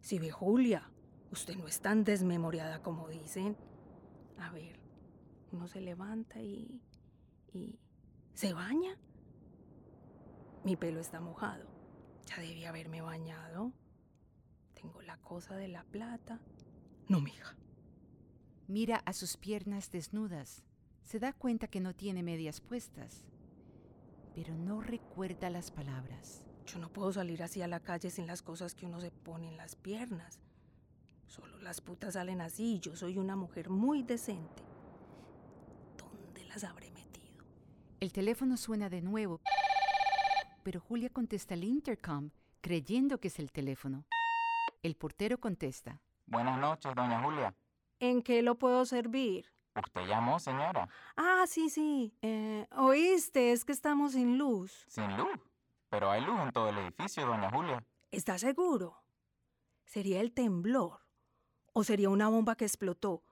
Si 0.00 0.20
ve 0.20 0.30
Julia, 0.30 0.88
usted 1.32 1.56
no 1.56 1.66
es 1.66 1.80
tan 1.80 2.04
desmemoriada 2.04 2.80
como 2.80 3.08
dicen. 3.08 3.56
A 4.38 4.52
ver, 4.52 4.78
uno 5.50 5.66
se 5.66 5.80
levanta 5.80 6.40
y... 6.40 6.80
y... 7.52 7.80
¿Se 8.34 8.52
baña? 8.52 8.98
Mi 10.64 10.76
pelo 10.76 11.00
está 11.00 11.20
mojado. 11.20 11.66
Ya 12.26 12.42
debí 12.42 12.64
haberme 12.64 13.00
bañado. 13.00 13.72
Tengo 14.74 15.02
la 15.02 15.16
cosa 15.18 15.54
de 15.56 15.68
la 15.68 15.84
plata. 15.84 16.40
No, 17.08 17.20
mija. 17.20 17.56
Mira 18.66 18.96
a 19.04 19.12
sus 19.12 19.36
piernas 19.36 19.92
desnudas. 19.92 20.64
Se 21.02 21.20
da 21.20 21.32
cuenta 21.32 21.68
que 21.68 21.80
no 21.80 21.94
tiene 21.94 22.24
medias 22.24 22.60
puestas. 22.60 23.24
Pero 24.34 24.56
no 24.56 24.80
recuerda 24.80 25.48
las 25.48 25.70
palabras. 25.70 26.44
Yo 26.66 26.80
no 26.80 26.92
puedo 26.92 27.12
salir 27.12 27.42
así 27.42 27.62
a 27.62 27.68
la 27.68 27.80
calle 27.80 28.10
sin 28.10 28.26
las 28.26 28.42
cosas 28.42 28.74
que 28.74 28.86
uno 28.86 29.00
se 29.00 29.12
pone 29.12 29.48
en 29.48 29.56
las 29.56 29.76
piernas. 29.76 30.40
Solo 31.28 31.58
las 31.58 31.80
putas 31.80 32.14
salen 32.14 32.40
así 32.40 32.76
y 32.76 32.80
yo 32.80 32.96
soy 32.96 33.18
una 33.18 33.36
mujer 33.36 33.70
muy 33.70 34.02
decente. 34.02 34.64
¿Dónde 35.96 36.44
las 36.46 36.64
habré? 36.64 36.93
El 38.04 38.12
teléfono 38.12 38.58
suena 38.58 38.90
de 38.90 39.00
nuevo, 39.00 39.40
pero 40.62 40.78
Julia 40.78 41.08
contesta 41.08 41.54
el 41.54 41.64
intercom 41.64 42.28
creyendo 42.60 43.16
que 43.18 43.28
es 43.28 43.38
el 43.38 43.50
teléfono. 43.50 44.04
El 44.82 44.94
portero 44.94 45.40
contesta. 45.40 46.02
Buenas 46.26 46.58
noches, 46.58 46.94
doña 46.94 47.22
Julia. 47.22 47.54
¿En 48.00 48.20
qué 48.20 48.42
lo 48.42 48.58
puedo 48.58 48.84
servir? 48.84 49.50
¿Usted 49.74 50.02
llamó, 50.06 50.38
señora? 50.38 50.86
Ah, 51.16 51.46
sí, 51.48 51.70
sí. 51.70 52.12
Eh, 52.20 52.66
Oíste, 52.76 53.52
es 53.52 53.64
que 53.64 53.72
estamos 53.72 54.12
sin 54.12 54.36
luz. 54.36 54.84
Sin 54.86 55.16
luz. 55.16 55.40
Pero 55.88 56.10
hay 56.10 56.20
luz 56.20 56.38
en 56.42 56.52
todo 56.52 56.68
el 56.68 56.76
edificio, 56.76 57.24
doña 57.24 57.50
Julia. 57.50 57.82
¿Estás 58.10 58.42
seguro? 58.42 59.02
¿Sería 59.86 60.20
el 60.20 60.34
temblor? 60.34 61.00
¿O 61.72 61.84
sería 61.84 62.10
una 62.10 62.28
bomba 62.28 62.54
que 62.54 62.66
explotó? 62.66 63.22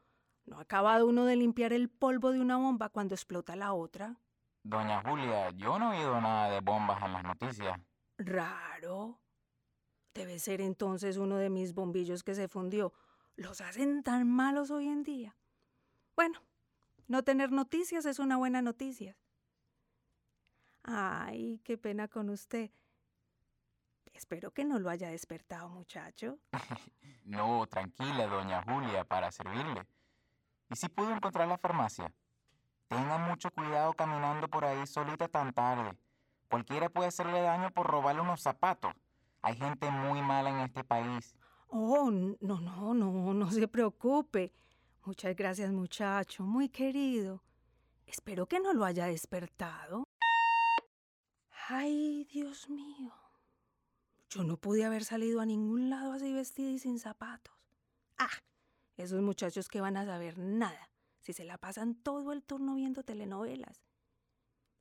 ¿No 0.46 0.56
ha 0.56 0.62
acabado 0.62 1.06
uno 1.06 1.26
de 1.26 1.36
limpiar 1.36 1.74
el 1.74 1.90
polvo 1.90 2.32
de 2.32 2.40
una 2.40 2.56
bomba 2.56 2.88
cuando 2.88 3.14
explota 3.14 3.54
la 3.54 3.74
otra? 3.74 4.16
Doña 4.64 5.02
Julia, 5.02 5.50
yo 5.50 5.78
no 5.78 5.92
he 5.92 5.98
oído 5.98 6.20
nada 6.20 6.50
de 6.50 6.60
bombas 6.60 7.02
en 7.02 7.12
las 7.12 7.24
noticias. 7.24 7.80
Raro. 8.18 9.18
Debe 10.14 10.38
ser 10.38 10.60
entonces 10.60 11.16
uno 11.16 11.36
de 11.36 11.50
mis 11.50 11.74
bombillos 11.74 12.22
que 12.22 12.34
se 12.34 12.48
fundió. 12.48 12.92
Los 13.36 13.60
hacen 13.60 14.02
tan 14.02 14.28
malos 14.28 14.70
hoy 14.70 14.88
en 14.88 15.02
día. 15.02 15.36
Bueno, 16.14 16.40
no 17.08 17.22
tener 17.24 17.50
noticias 17.50 18.04
es 18.06 18.18
una 18.18 18.36
buena 18.36 18.62
noticia. 18.62 19.16
Ay, 20.84 21.60
qué 21.64 21.78
pena 21.78 22.08
con 22.08 22.28
usted. 22.30 22.70
Espero 24.12 24.50
que 24.50 24.64
no 24.64 24.78
lo 24.78 24.90
haya 24.90 25.08
despertado, 25.10 25.68
muchacho. 25.68 26.38
No, 27.24 27.66
tranquila, 27.68 28.26
doña 28.26 28.62
Julia, 28.64 29.04
para 29.04 29.30
servirle. 29.30 29.86
¿Y 30.68 30.74
si 30.74 30.88
pudo 30.88 31.14
encontrar 31.14 31.46
la 31.46 31.56
farmacia? 31.56 32.12
Tenga 32.92 33.16
mucho 33.16 33.50
cuidado 33.50 33.94
caminando 33.94 34.48
por 34.48 34.66
ahí 34.66 34.86
solita 34.86 35.26
tan 35.26 35.54
tarde. 35.54 35.96
Cualquiera 36.50 36.90
puede 36.90 37.08
hacerle 37.08 37.40
daño 37.40 37.70
por 37.70 37.86
robarle 37.86 38.20
unos 38.20 38.42
zapatos. 38.42 38.92
Hay 39.40 39.56
gente 39.56 39.90
muy 39.90 40.20
mala 40.20 40.50
en 40.50 40.58
este 40.58 40.84
país. 40.84 41.34
Oh, 41.68 42.10
no, 42.10 42.36
no, 42.60 42.92
no, 42.92 43.32
no 43.32 43.50
se 43.50 43.66
preocupe. 43.66 44.52
Muchas 45.06 45.34
gracias, 45.34 45.72
muchacho, 45.72 46.44
muy 46.44 46.68
querido. 46.68 47.42
Espero 48.04 48.44
que 48.44 48.60
no 48.60 48.74
lo 48.74 48.84
haya 48.84 49.06
despertado. 49.06 50.04
Ay, 51.68 52.28
Dios 52.30 52.68
mío. 52.68 53.14
Yo 54.28 54.44
no 54.44 54.58
pude 54.58 54.84
haber 54.84 55.04
salido 55.04 55.40
a 55.40 55.46
ningún 55.46 55.88
lado 55.88 56.12
así 56.12 56.30
vestida 56.34 56.68
y 56.68 56.78
sin 56.78 56.98
zapatos. 56.98 57.54
Ah, 58.18 58.38
esos 58.98 59.22
muchachos 59.22 59.68
que 59.68 59.80
van 59.80 59.96
a 59.96 60.04
saber 60.04 60.36
nada 60.36 60.91
si 61.22 61.32
se 61.32 61.44
la 61.44 61.56
pasan 61.56 61.94
todo 61.94 62.32
el 62.32 62.42
turno 62.42 62.74
viendo 62.74 63.04
telenovelas. 63.04 63.82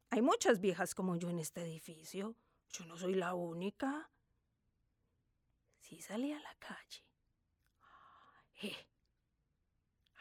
Hay 0.10 0.22
muchas 0.22 0.60
viejas 0.60 0.94
como 0.94 1.16
yo 1.16 1.30
en 1.30 1.40
este 1.40 1.62
edificio. 1.62 2.36
Yo 2.72 2.86
no 2.86 2.98
soy 2.98 3.16
la 3.16 3.34
única. 3.34 4.10
Si 5.80 6.02
salí 6.02 6.34
a 6.34 6.40
la 6.40 6.54
calle. 6.56 7.06
Eh, 8.64 8.88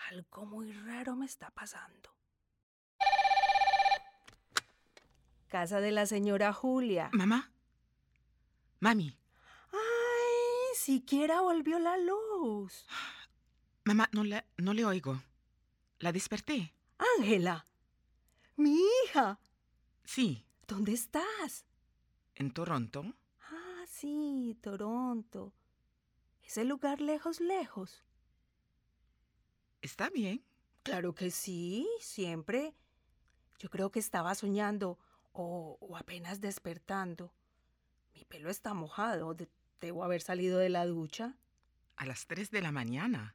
algo 0.08 0.46
muy 0.46 0.72
raro 0.72 1.16
me 1.16 1.26
está 1.26 1.50
pasando. 1.50 2.14
Casa 5.48 5.80
de 5.80 5.90
la 5.90 6.06
señora 6.06 6.52
Julia. 6.52 7.10
Mamá. 7.12 7.50
Mami. 8.78 9.18
¡Ay! 9.72 10.76
Siquiera 10.76 11.40
volvió 11.40 11.78
la 11.78 11.96
luz. 11.96 12.86
Mamá, 13.84 14.08
no, 14.12 14.22
la, 14.22 14.44
no 14.58 14.72
le 14.74 14.84
oigo. 14.84 15.20
La 16.00 16.12
desperté. 16.12 16.74
Ángela. 17.18 17.66
Mi 18.56 18.76
hija. 19.04 19.38
Sí. 20.04 20.44
¿Dónde 20.66 20.92
estás? 20.92 21.64
¿En 22.34 22.50
Toronto? 22.52 23.14
Ah, 23.50 23.84
sí, 23.88 24.56
Toronto. 24.60 25.52
¿Ese 26.42 26.64
lugar 26.64 27.00
lejos, 27.00 27.40
lejos? 27.40 28.04
¿Está 29.82 30.10
bien? 30.10 30.44
Claro 30.82 31.14
que 31.14 31.30
sí, 31.30 31.88
siempre. 32.00 32.74
Yo 33.58 33.68
creo 33.70 33.90
que 33.90 33.98
estaba 33.98 34.34
soñando 34.34 34.98
o, 35.32 35.76
o 35.80 35.96
apenas 35.96 36.40
despertando. 36.40 37.32
Mi 38.14 38.24
pelo 38.24 38.50
está 38.50 38.74
mojado. 38.74 39.34
de- 39.34 39.48
Debo 39.80 40.04
haber 40.04 40.20
salido 40.20 40.58
de 40.58 40.68
la 40.68 40.84
ducha. 40.86 41.38
A 41.96 42.04
las 42.04 42.26
3 42.26 42.50
de 42.50 42.60
la 42.60 42.70
mañana. 42.72 43.34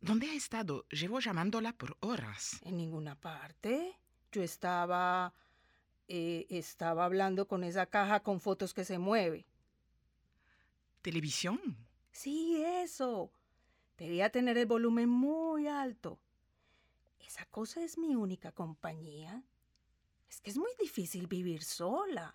¿Dónde 0.00 0.30
ha 0.30 0.34
estado? 0.34 0.86
Llevo 0.88 1.20
llamándola 1.20 1.72
por 1.72 1.96
horas. 2.00 2.60
En 2.64 2.76
ninguna 2.76 3.14
parte. 3.14 3.96
Yo 4.32 4.42
estaba... 4.42 5.34
eh, 6.08 6.46
estaba 6.48 7.04
hablando 7.04 7.46
con 7.46 7.64
esa 7.64 7.86
caja 7.86 8.20
con 8.20 8.40
fotos 8.40 8.74
que 8.74 8.84
se 8.84 8.98
mueve. 8.98 9.46
¿Televisión? 11.02 11.60
Sí, 12.12 12.62
eso. 12.64 13.30
Debía 13.96 14.30
tener 14.30 14.56
el 14.58 14.66
volumen 14.66 15.08
muy 15.08 15.68
alto. 15.68 16.18
Esa 17.20 17.44
cosa 17.46 17.82
es 17.82 17.96
mi 17.96 18.14
única 18.14 18.52
compañía. 18.52 19.44
Es 20.28 20.36
Es 20.36 20.40
que 20.40 20.50
es 20.50 20.58
muy 20.58 20.70
difícil 20.80 21.26
vivir 21.26 21.62
sola. 21.62 22.34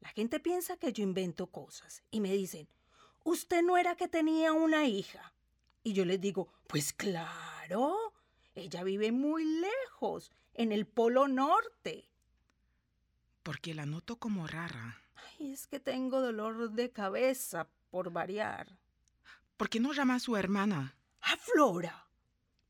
La 0.00 0.10
gente 0.10 0.40
piensa 0.40 0.76
que 0.76 0.92
yo 0.92 1.02
invento 1.02 1.46
cosas 1.46 2.02
y 2.10 2.20
me 2.20 2.32
dicen, 2.32 2.68
¿usted 3.22 3.62
no 3.62 3.76
era 3.76 3.96
que 3.96 4.08
tenía 4.08 4.52
una 4.52 4.86
hija? 4.86 5.33
Y 5.84 5.92
yo 5.92 6.06
les 6.06 6.20
digo, 6.20 6.48
pues 6.66 6.94
claro, 6.94 8.14
ella 8.54 8.82
vive 8.82 9.12
muy 9.12 9.44
lejos, 9.44 10.32
en 10.54 10.72
el 10.72 10.86
Polo 10.86 11.28
Norte. 11.28 12.08
Porque 13.42 13.74
la 13.74 13.84
noto 13.84 14.16
como 14.16 14.46
rara. 14.46 15.02
Ay, 15.14 15.52
es 15.52 15.66
que 15.66 15.80
tengo 15.80 16.22
dolor 16.22 16.70
de 16.70 16.90
cabeza, 16.90 17.68
por 17.90 18.10
variar. 18.10 18.78
¿Por 19.58 19.68
qué 19.68 19.78
no 19.78 19.92
llama 19.92 20.14
a 20.14 20.20
su 20.20 20.36
hermana? 20.36 20.96
¿A 21.20 21.36
Flora? 21.36 22.08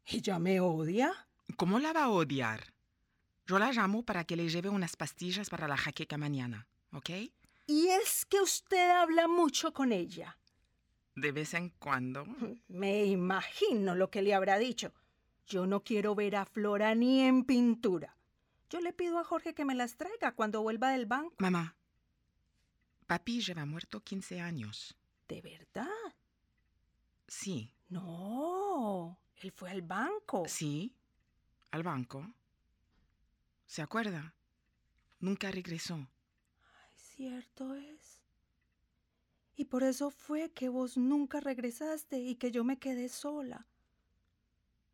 ¿Ella 0.07 0.41
me 0.41 0.59
odia? 0.59 1.29
¿Cómo 1.57 1.79
la 1.79 1.93
va 1.93 2.05
a 2.05 2.11
odiar? 2.11 2.75
Yo 3.47 3.61
la 3.61 3.73
llamo 3.73 4.05
para 4.05 4.25
que 4.25 4.37
le 4.37 4.49
lleve 4.49 4.71
unas 4.71 4.97
pastillas 4.97 5.51
para 5.51 5.69
la 5.69 5.77
jaqueca 5.77 6.19
mañana, 6.19 6.67
¿ok? 6.93 7.11
Y 7.67 7.87
es 7.89 8.27
que 8.27 8.41
usted 8.41 8.91
habla 8.91 9.29
mucho 9.29 9.73
con 9.73 9.93
ella. 9.93 10.37
De 11.15 11.33
vez 11.33 11.55
en 11.55 11.71
cuando. 11.71 12.27
Me 12.69 13.05
imagino 13.07 13.95
lo 13.95 14.11
que 14.11 14.23
le 14.23 14.35
habrá 14.35 14.59
dicho. 14.59 14.93
Yo 15.47 15.67
no 15.67 15.85
quiero 15.85 16.15
ver 16.15 16.37
a 16.37 16.45
Flora 16.45 16.95
ni 16.95 17.21
en 17.21 17.45
pintura. 17.45 18.17
Yo 18.71 18.81
le 18.81 18.93
pido 18.93 19.19
a 19.19 19.25
Jorge 19.25 19.55
que 19.55 19.65
me 19.65 19.75
las 19.75 19.97
traiga 19.97 20.35
cuando 20.35 20.63
vuelva 20.63 20.91
del 20.91 21.07
banco. 21.07 21.35
Mamá, 21.39 21.77
papi 23.07 23.41
lleva 23.41 23.65
muerto 23.67 24.01
15 24.01 24.41
años. 24.41 24.97
¿De 25.29 25.41
verdad? 25.43 25.89
Sí. 27.29 27.71
No, 27.89 29.19
él 29.37 29.53
fue 29.53 29.71
al 29.71 29.83
banco. 29.83 30.45
Sí, 30.49 30.95
al 31.71 31.83
banco. 31.83 32.35
¿Se 33.67 33.83
acuerda? 33.83 34.35
Nunca 35.21 35.51
regresó. 35.51 35.95
Ay, 35.95 36.93
cierto 36.97 37.75
es. 37.75 38.14
Y 39.57 39.67
por 39.67 39.83
eso 39.83 40.11
fue 40.11 40.51
que 40.51 40.69
vos 40.69 40.97
nunca 40.97 41.41
regresaste 41.41 42.19
y 42.19 42.35
que 42.37 42.51
yo 42.51 42.65
me 42.65 42.79
quedé 42.79 43.09
sola. 43.09 43.67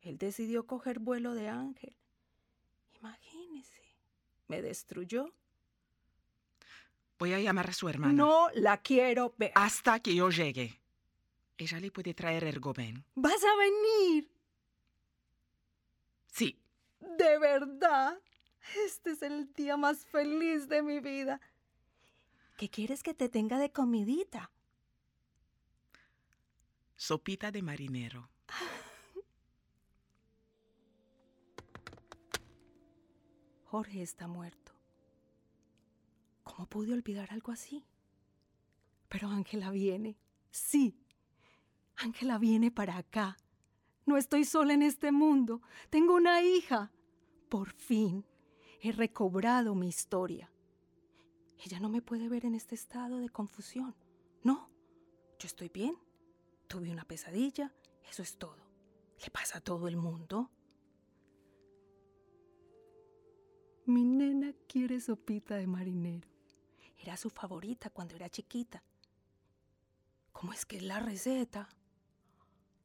Él 0.02 0.18
decidió 0.18 0.66
coger 0.66 0.98
vuelo 0.98 1.34
de 1.34 1.48
ángel. 1.48 1.96
Imagínese, 2.98 3.82
me 4.48 4.60
destruyó. 4.62 5.32
Voy 7.18 7.32
a 7.34 7.40
llamar 7.40 7.70
a 7.70 7.72
su 7.72 7.88
hermana. 7.88 8.14
No 8.14 8.48
la 8.54 8.78
quiero 8.78 9.34
ver. 9.36 9.52
Hasta 9.54 10.00
que 10.00 10.14
yo 10.14 10.30
llegue. 10.30 10.80
Ella 11.58 11.78
le 11.78 11.90
puede 11.90 12.14
traer 12.14 12.44
ergoben. 12.44 13.04
¿Vas 13.14 13.42
a 13.44 13.56
venir? 13.56 14.30
Sí. 16.26 16.58
¿De 17.00 17.38
verdad? 17.38 18.18
Este 18.86 19.10
es 19.10 19.22
el 19.22 19.52
día 19.52 19.76
más 19.76 20.06
feliz 20.06 20.68
de 20.68 20.82
mi 20.82 21.00
vida. 21.00 21.40
¿Qué 22.60 22.68
quieres 22.68 23.02
que 23.02 23.14
te 23.14 23.30
tenga 23.30 23.58
de 23.58 23.72
comidita? 23.72 24.50
Sopita 26.94 27.50
de 27.50 27.62
marinero. 27.62 28.28
Jorge 33.64 34.02
está 34.02 34.28
muerto. 34.28 34.72
¿Cómo 36.42 36.66
pude 36.66 36.92
olvidar 36.92 37.32
algo 37.32 37.50
así? 37.50 37.86
Pero 39.08 39.28
Ángela 39.28 39.70
viene. 39.70 40.18
Sí. 40.50 41.00
Ángela 41.96 42.36
viene 42.36 42.70
para 42.70 42.98
acá. 42.98 43.38
No 44.04 44.18
estoy 44.18 44.44
sola 44.44 44.74
en 44.74 44.82
este 44.82 45.12
mundo. 45.12 45.62
Tengo 45.88 46.14
una 46.14 46.42
hija. 46.42 46.92
Por 47.48 47.72
fin 47.72 48.26
he 48.82 48.92
recobrado 48.92 49.74
mi 49.74 49.88
historia. 49.88 50.52
Ella 51.62 51.78
no 51.78 51.88
me 51.88 52.00
puede 52.00 52.28
ver 52.28 52.46
en 52.46 52.54
este 52.54 52.74
estado 52.74 53.18
de 53.18 53.28
confusión. 53.28 53.94
No, 54.42 54.70
yo 55.38 55.46
estoy 55.46 55.68
bien. 55.68 55.96
Tuve 56.68 56.90
una 56.90 57.04
pesadilla. 57.04 57.74
Eso 58.08 58.22
es 58.22 58.38
todo. 58.38 58.70
¿Le 59.22 59.30
pasa 59.30 59.58
a 59.58 59.60
todo 59.60 59.86
el 59.86 59.96
mundo? 59.96 60.50
Mi 63.84 64.04
nena 64.04 64.54
quiere 64.66 65.00
sopita 65.00 65.56
de 65.56 65.66
marinero. 65.66 66.28
Era 66.96 67.16
su 67.16 67.28
favorita 67.28 67.90
cuando 67.90 68.14
era 68.14 68.30
chiquita. 68.30 68.82
¿Cómo 70.32 70.52
es 70.52 70.64
que 70.64 70.76
es 70.76 70.82
la 70.82 71.00
receta? 71.00 71.68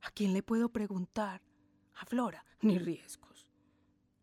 ¿A 0.02 0.12
quién 0.12 0.34
le 0.34 0.44
puedo 0.44 0.70
preguntar? 0.70 1.42
A 1.96 2.06
Flora, 2.06 2.46
ni 2.62 2.78
riesgos. 2.78 3.48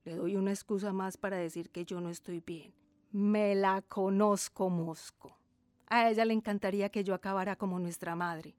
Le 0.05 0.17
doy 0.17 0.37
una 0.37 0.51
excusa 0.51 0.93
más 0.93 1.17
para 1.17 1.37
decir 1.37 1.71
que 1.71 1.87
yo 1.87 2.01
no 2.01 2.11
estoy 2.11 2.41
bien. 2.41 2.75
Me 3.13 3.55
la 3.55 3.83
conozco, 3.83 4.71
Mosco. 4.71 5.37
A 5.87 6.09
ella 6.09 6.25
le 6.25 6.33
encantaría 6.33 6.89
que 6.89 7.05
yo 7.05 7.13
acabara 7.13 7.57
como 7.57 7.79
nuestra 7.79 8.17
madre. 8.17 8.57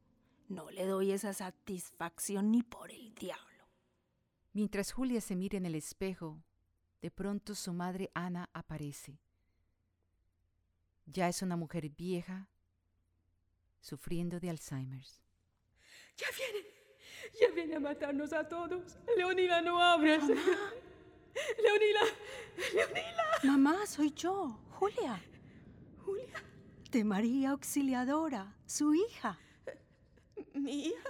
No 0.47 0.69
le 0.69 0.85
doy 0.85 1.11
esa 1.11 1.33
satisfacción 1.33 2.51
ni 2.51 2.61
por 2.61 2.91
el 2.91 3.15
diablo. 3.15 3.65
Mientras 4.53 4.91
Julia 4.91 5.21
se 5.21 5.35
mira 5.35 5.57
en 5.57 5.65
el 5.65 5.73
espejo, 5.73 6.43
de 7.01 7.09
pronto 7.09 7.55
su 7.55 7.73
madre 7.73 8.11
Ana 8.13 8.47
aparece. 8.53 9.19
Ya 11.07 11.27
es 11.27 11.41
una 11.41 11.55
mujer 11.55 11.89
vieja, 11.89 12.47
sufriendo 13.81 14.39
de 14.39 14.51
Alzheimer's. 14.51 15.19
Ya 16.15 16.27
viene, 16.37 16.67
ya 17.41 17.55
viene 17.55 17.75
a 17.75 17.79
matarnos 17.79 18.31
a 18.31 18.47
todos. 18.47 18.99
Leonila, 19.17 19.61
no 19.61 19.81
abras. 19.81 20.23
Leonila, 21.63 22.01
Leonila. 22.73 23.23
Mamá, 23.43 23.85
soy 23.85 24.11
yo, 24.11 24.59
Julia. 24.71 25.21
Julia. 26.05 26.43
De 26.91 27.03
María 27.03 27.51
Auxiliadora, 27.51 28.55
su 28.65 28.93
hija. 28.93 29.37
¿Mi 30.53 30.87
hija? 30.87 31.09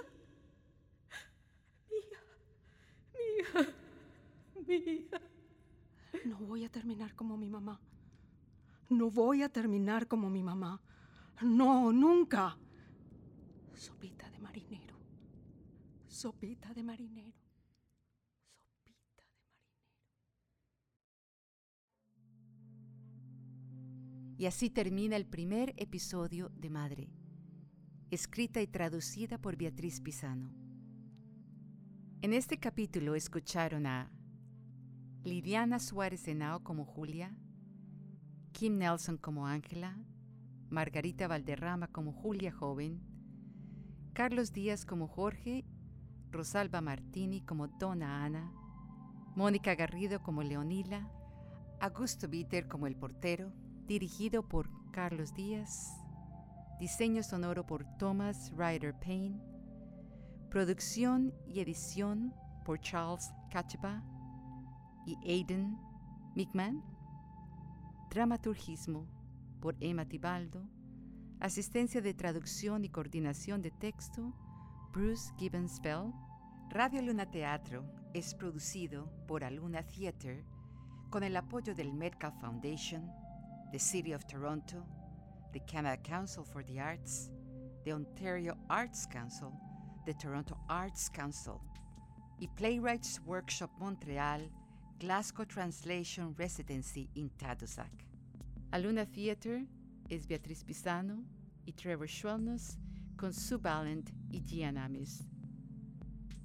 Mi 1.90 1.96
hija. 1.98 2.20
Mi 3.12 3.40
hija. 3.40 3.72
Mi 4.66 4.74
hija. 4.74 5.20
No 6.24 6.38
voy 6.38 6.64
a 6.64 6.70
terminar 6.70 7.14
como 7.14 7.36
mi 7.36 7.50
mamá. 7.50 7.80
No 8.88 9.10
voy 9.10 9.42
a 9.42 9.48
terminar 9.48 10.06
como 10.06 10.30
mi 10.30 10.42
mamá. 10.42 10.80
No, 11.42 11.92
nunca. 11.92 12.56
Sopita 13.74 14.30
de 14.30 14.38
marinero. 14.38 14.96
Sopita 16.08 16.72
de 16.72 16.82
marinero. 16.82 17.43
Y 24.44 24.46
así 24.46 24.68
termina 24.68 25.16
el 25.16 25.24
primer 25.24 25.72
episodio 25.78 26.50
de 26.50 26.68
Madre, 26.68 27.08
escrita 28.10 28.60
y 28.60 28.66
traducida 28.66 29.38
por 29.38 29.56
Beatriz 29.56 30.02
Pisano. 30.02 30.52
En 32.20 32.34
este 32.34 32.58
capítulo 32.58 33.14
escucharon 33.14 33.86
a 33.86 34.12
Liliana 35.22 35.78
Suárez 35.78 36.28
Henao 36.28 36.62
como 36.62 36.84
Julia, 36.84 37.34
Kim 38.52 38.76
Nelson 38.76 39.16
como 39.16 39.46
Ángela, 39.46 39.96
Margarita 40.68 41.26
Valderrama 41.26 41.88
como 41.88 42.12
Julia 42.12 42.52
Joven, 42.52 43.00
Carlos 44.12 44.52
Díaz 44.52 44.84
como 44.84 45.08
Jorge, 45.08 45.64
Rosalba 46.30 46.82
Martini 46.82 47.40
como 47.40 47.68
Dona 47.68 48.26
Ana, 48.26 48.52
Mónica 49.36 49.74
Garrido 49.74 50.22
como 50.22 50.42
Leonila, 50.42 51.10
Augusto 51.80 52.28
Bitter 52.28 52.68
como 52.68 52.86
el 52.86 52.94
portero, 52.94 53.54
dirigido 53.86 54.48
por 54.48 54.70
Carlos 54.90 55.34
Díaz, 55.34 56.00
diseño 56.80 57.22
sonoro 57.22 57.66
por 57.66 57.84
Thomas 57.98 58.52
Ryder 58.56 58.94
Payne, 58.98 59.40
producción 60.50 61.34
y 61.46 61.60
edición 61.60 62.34
por 62.64 62.80
Charles 62.80 63.30
Cacheba 63.50 64.02
y 65.06 65.16
Aidan 65.30 65.78
Mickman, 66.34 66.82
dramaturgismo 68.10 69.06
por 69.60 69.76
Emma 69.80 70.06
Tibaldo, 70.06 70.66
asistencia 71.40 72.00
de 72.00 72.14
traducción 72.14 72.84
y 72.84 72.88
coordinación 72.88 73.60
de 73.60 73.70
texto 73.70 74.32
Bruce 74.92 75.32
Gibbons 75.36 75.80
Bell. 75.80 76.12
Radio 76.70 77.02
Luna 77.02 77.30
Teatro 77.30 77.84
es 78.14 78.34
producido 78.34 79.12
por 79.28 79.44
Aluna 79.44 79.82
Theatre 79.82 80.44
con 81.10 81.22
el 81.22 81.36
apoyo 81.36 81.74
del 81.74 81.92
Metcalf 81.92 82.40
Foundation, 82.40 83.10
the 83.72 83.78
City 83.78 84.12
of 84.12 84.26
Toronto, 84.26 84.82
the 85.52 85.60
Canada 85.60 85.96
Council 86.02 86.44
for 86.44 86.62
the 86.62 86.80
Arts, 86.80 87.30
the 87.84 87.92
Ontario 87.92 88.56
Arts 88.70 89.06
Council, 89.06 89.52
the 90.06 90.14
Toronto 90.14 90.56
Arts 90.68 91.08
Council 91.08 91.60
y 92.40 92.48
Playwrights 92.56 93.20
Workshop 93.24 93.70
Montreal 93.78 94.40
Glasgow 94.98 95.44
Translation 95.44 96.34
Residency 96.36 97.08
in 97.14 97.30
Tadoussac. 97.38 98.06
Aluna 98.72 99.06
Theatre 99.06 99.66
es 100.10 100.26
Beatriz 100.26 100.64
Pisano 100.64 101.24
y 101.66 101.72
Trevor 101.72 102.08
Schwellnus 102.08 102.78
con 103.16 103.32
Sue 103.32 103.58
Ballant 103.58 104.10
y 104.30 104.42
Gian 104.44 104.76
Amis. 104.78 105.24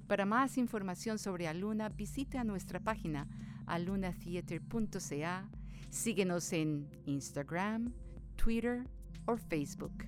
Para 0.06 0.24
más 0.24 0.58
información 0.58 1.18
sobre 1.18 1.46
Aluna, 1.46 1.88
visite 1.88 2.38
a 2.38 2.44
nuestra 2.44 2.80
página 2.80 3.28
alunatheatre.ca 3.66 5.48
Síguenos 5.90 6.52
en 6.52 6.88
Instagram, 7.06 7.92
Twitter 8.36 8.84
o 9.26 9.36
Facebook. 9.36 10.04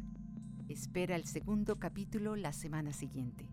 Espera 0.68 1.16
el 1.16 1.26
segundo 1.26 1.80
capítulo 1.80 2.36
la 2.36 2.52
semana 2.52 2.92
siguiente. 2.92 3.48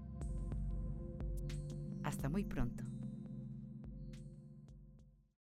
Hasta 2.04 2.30
muy 2.30 2.44
pronto. 2.44 2.89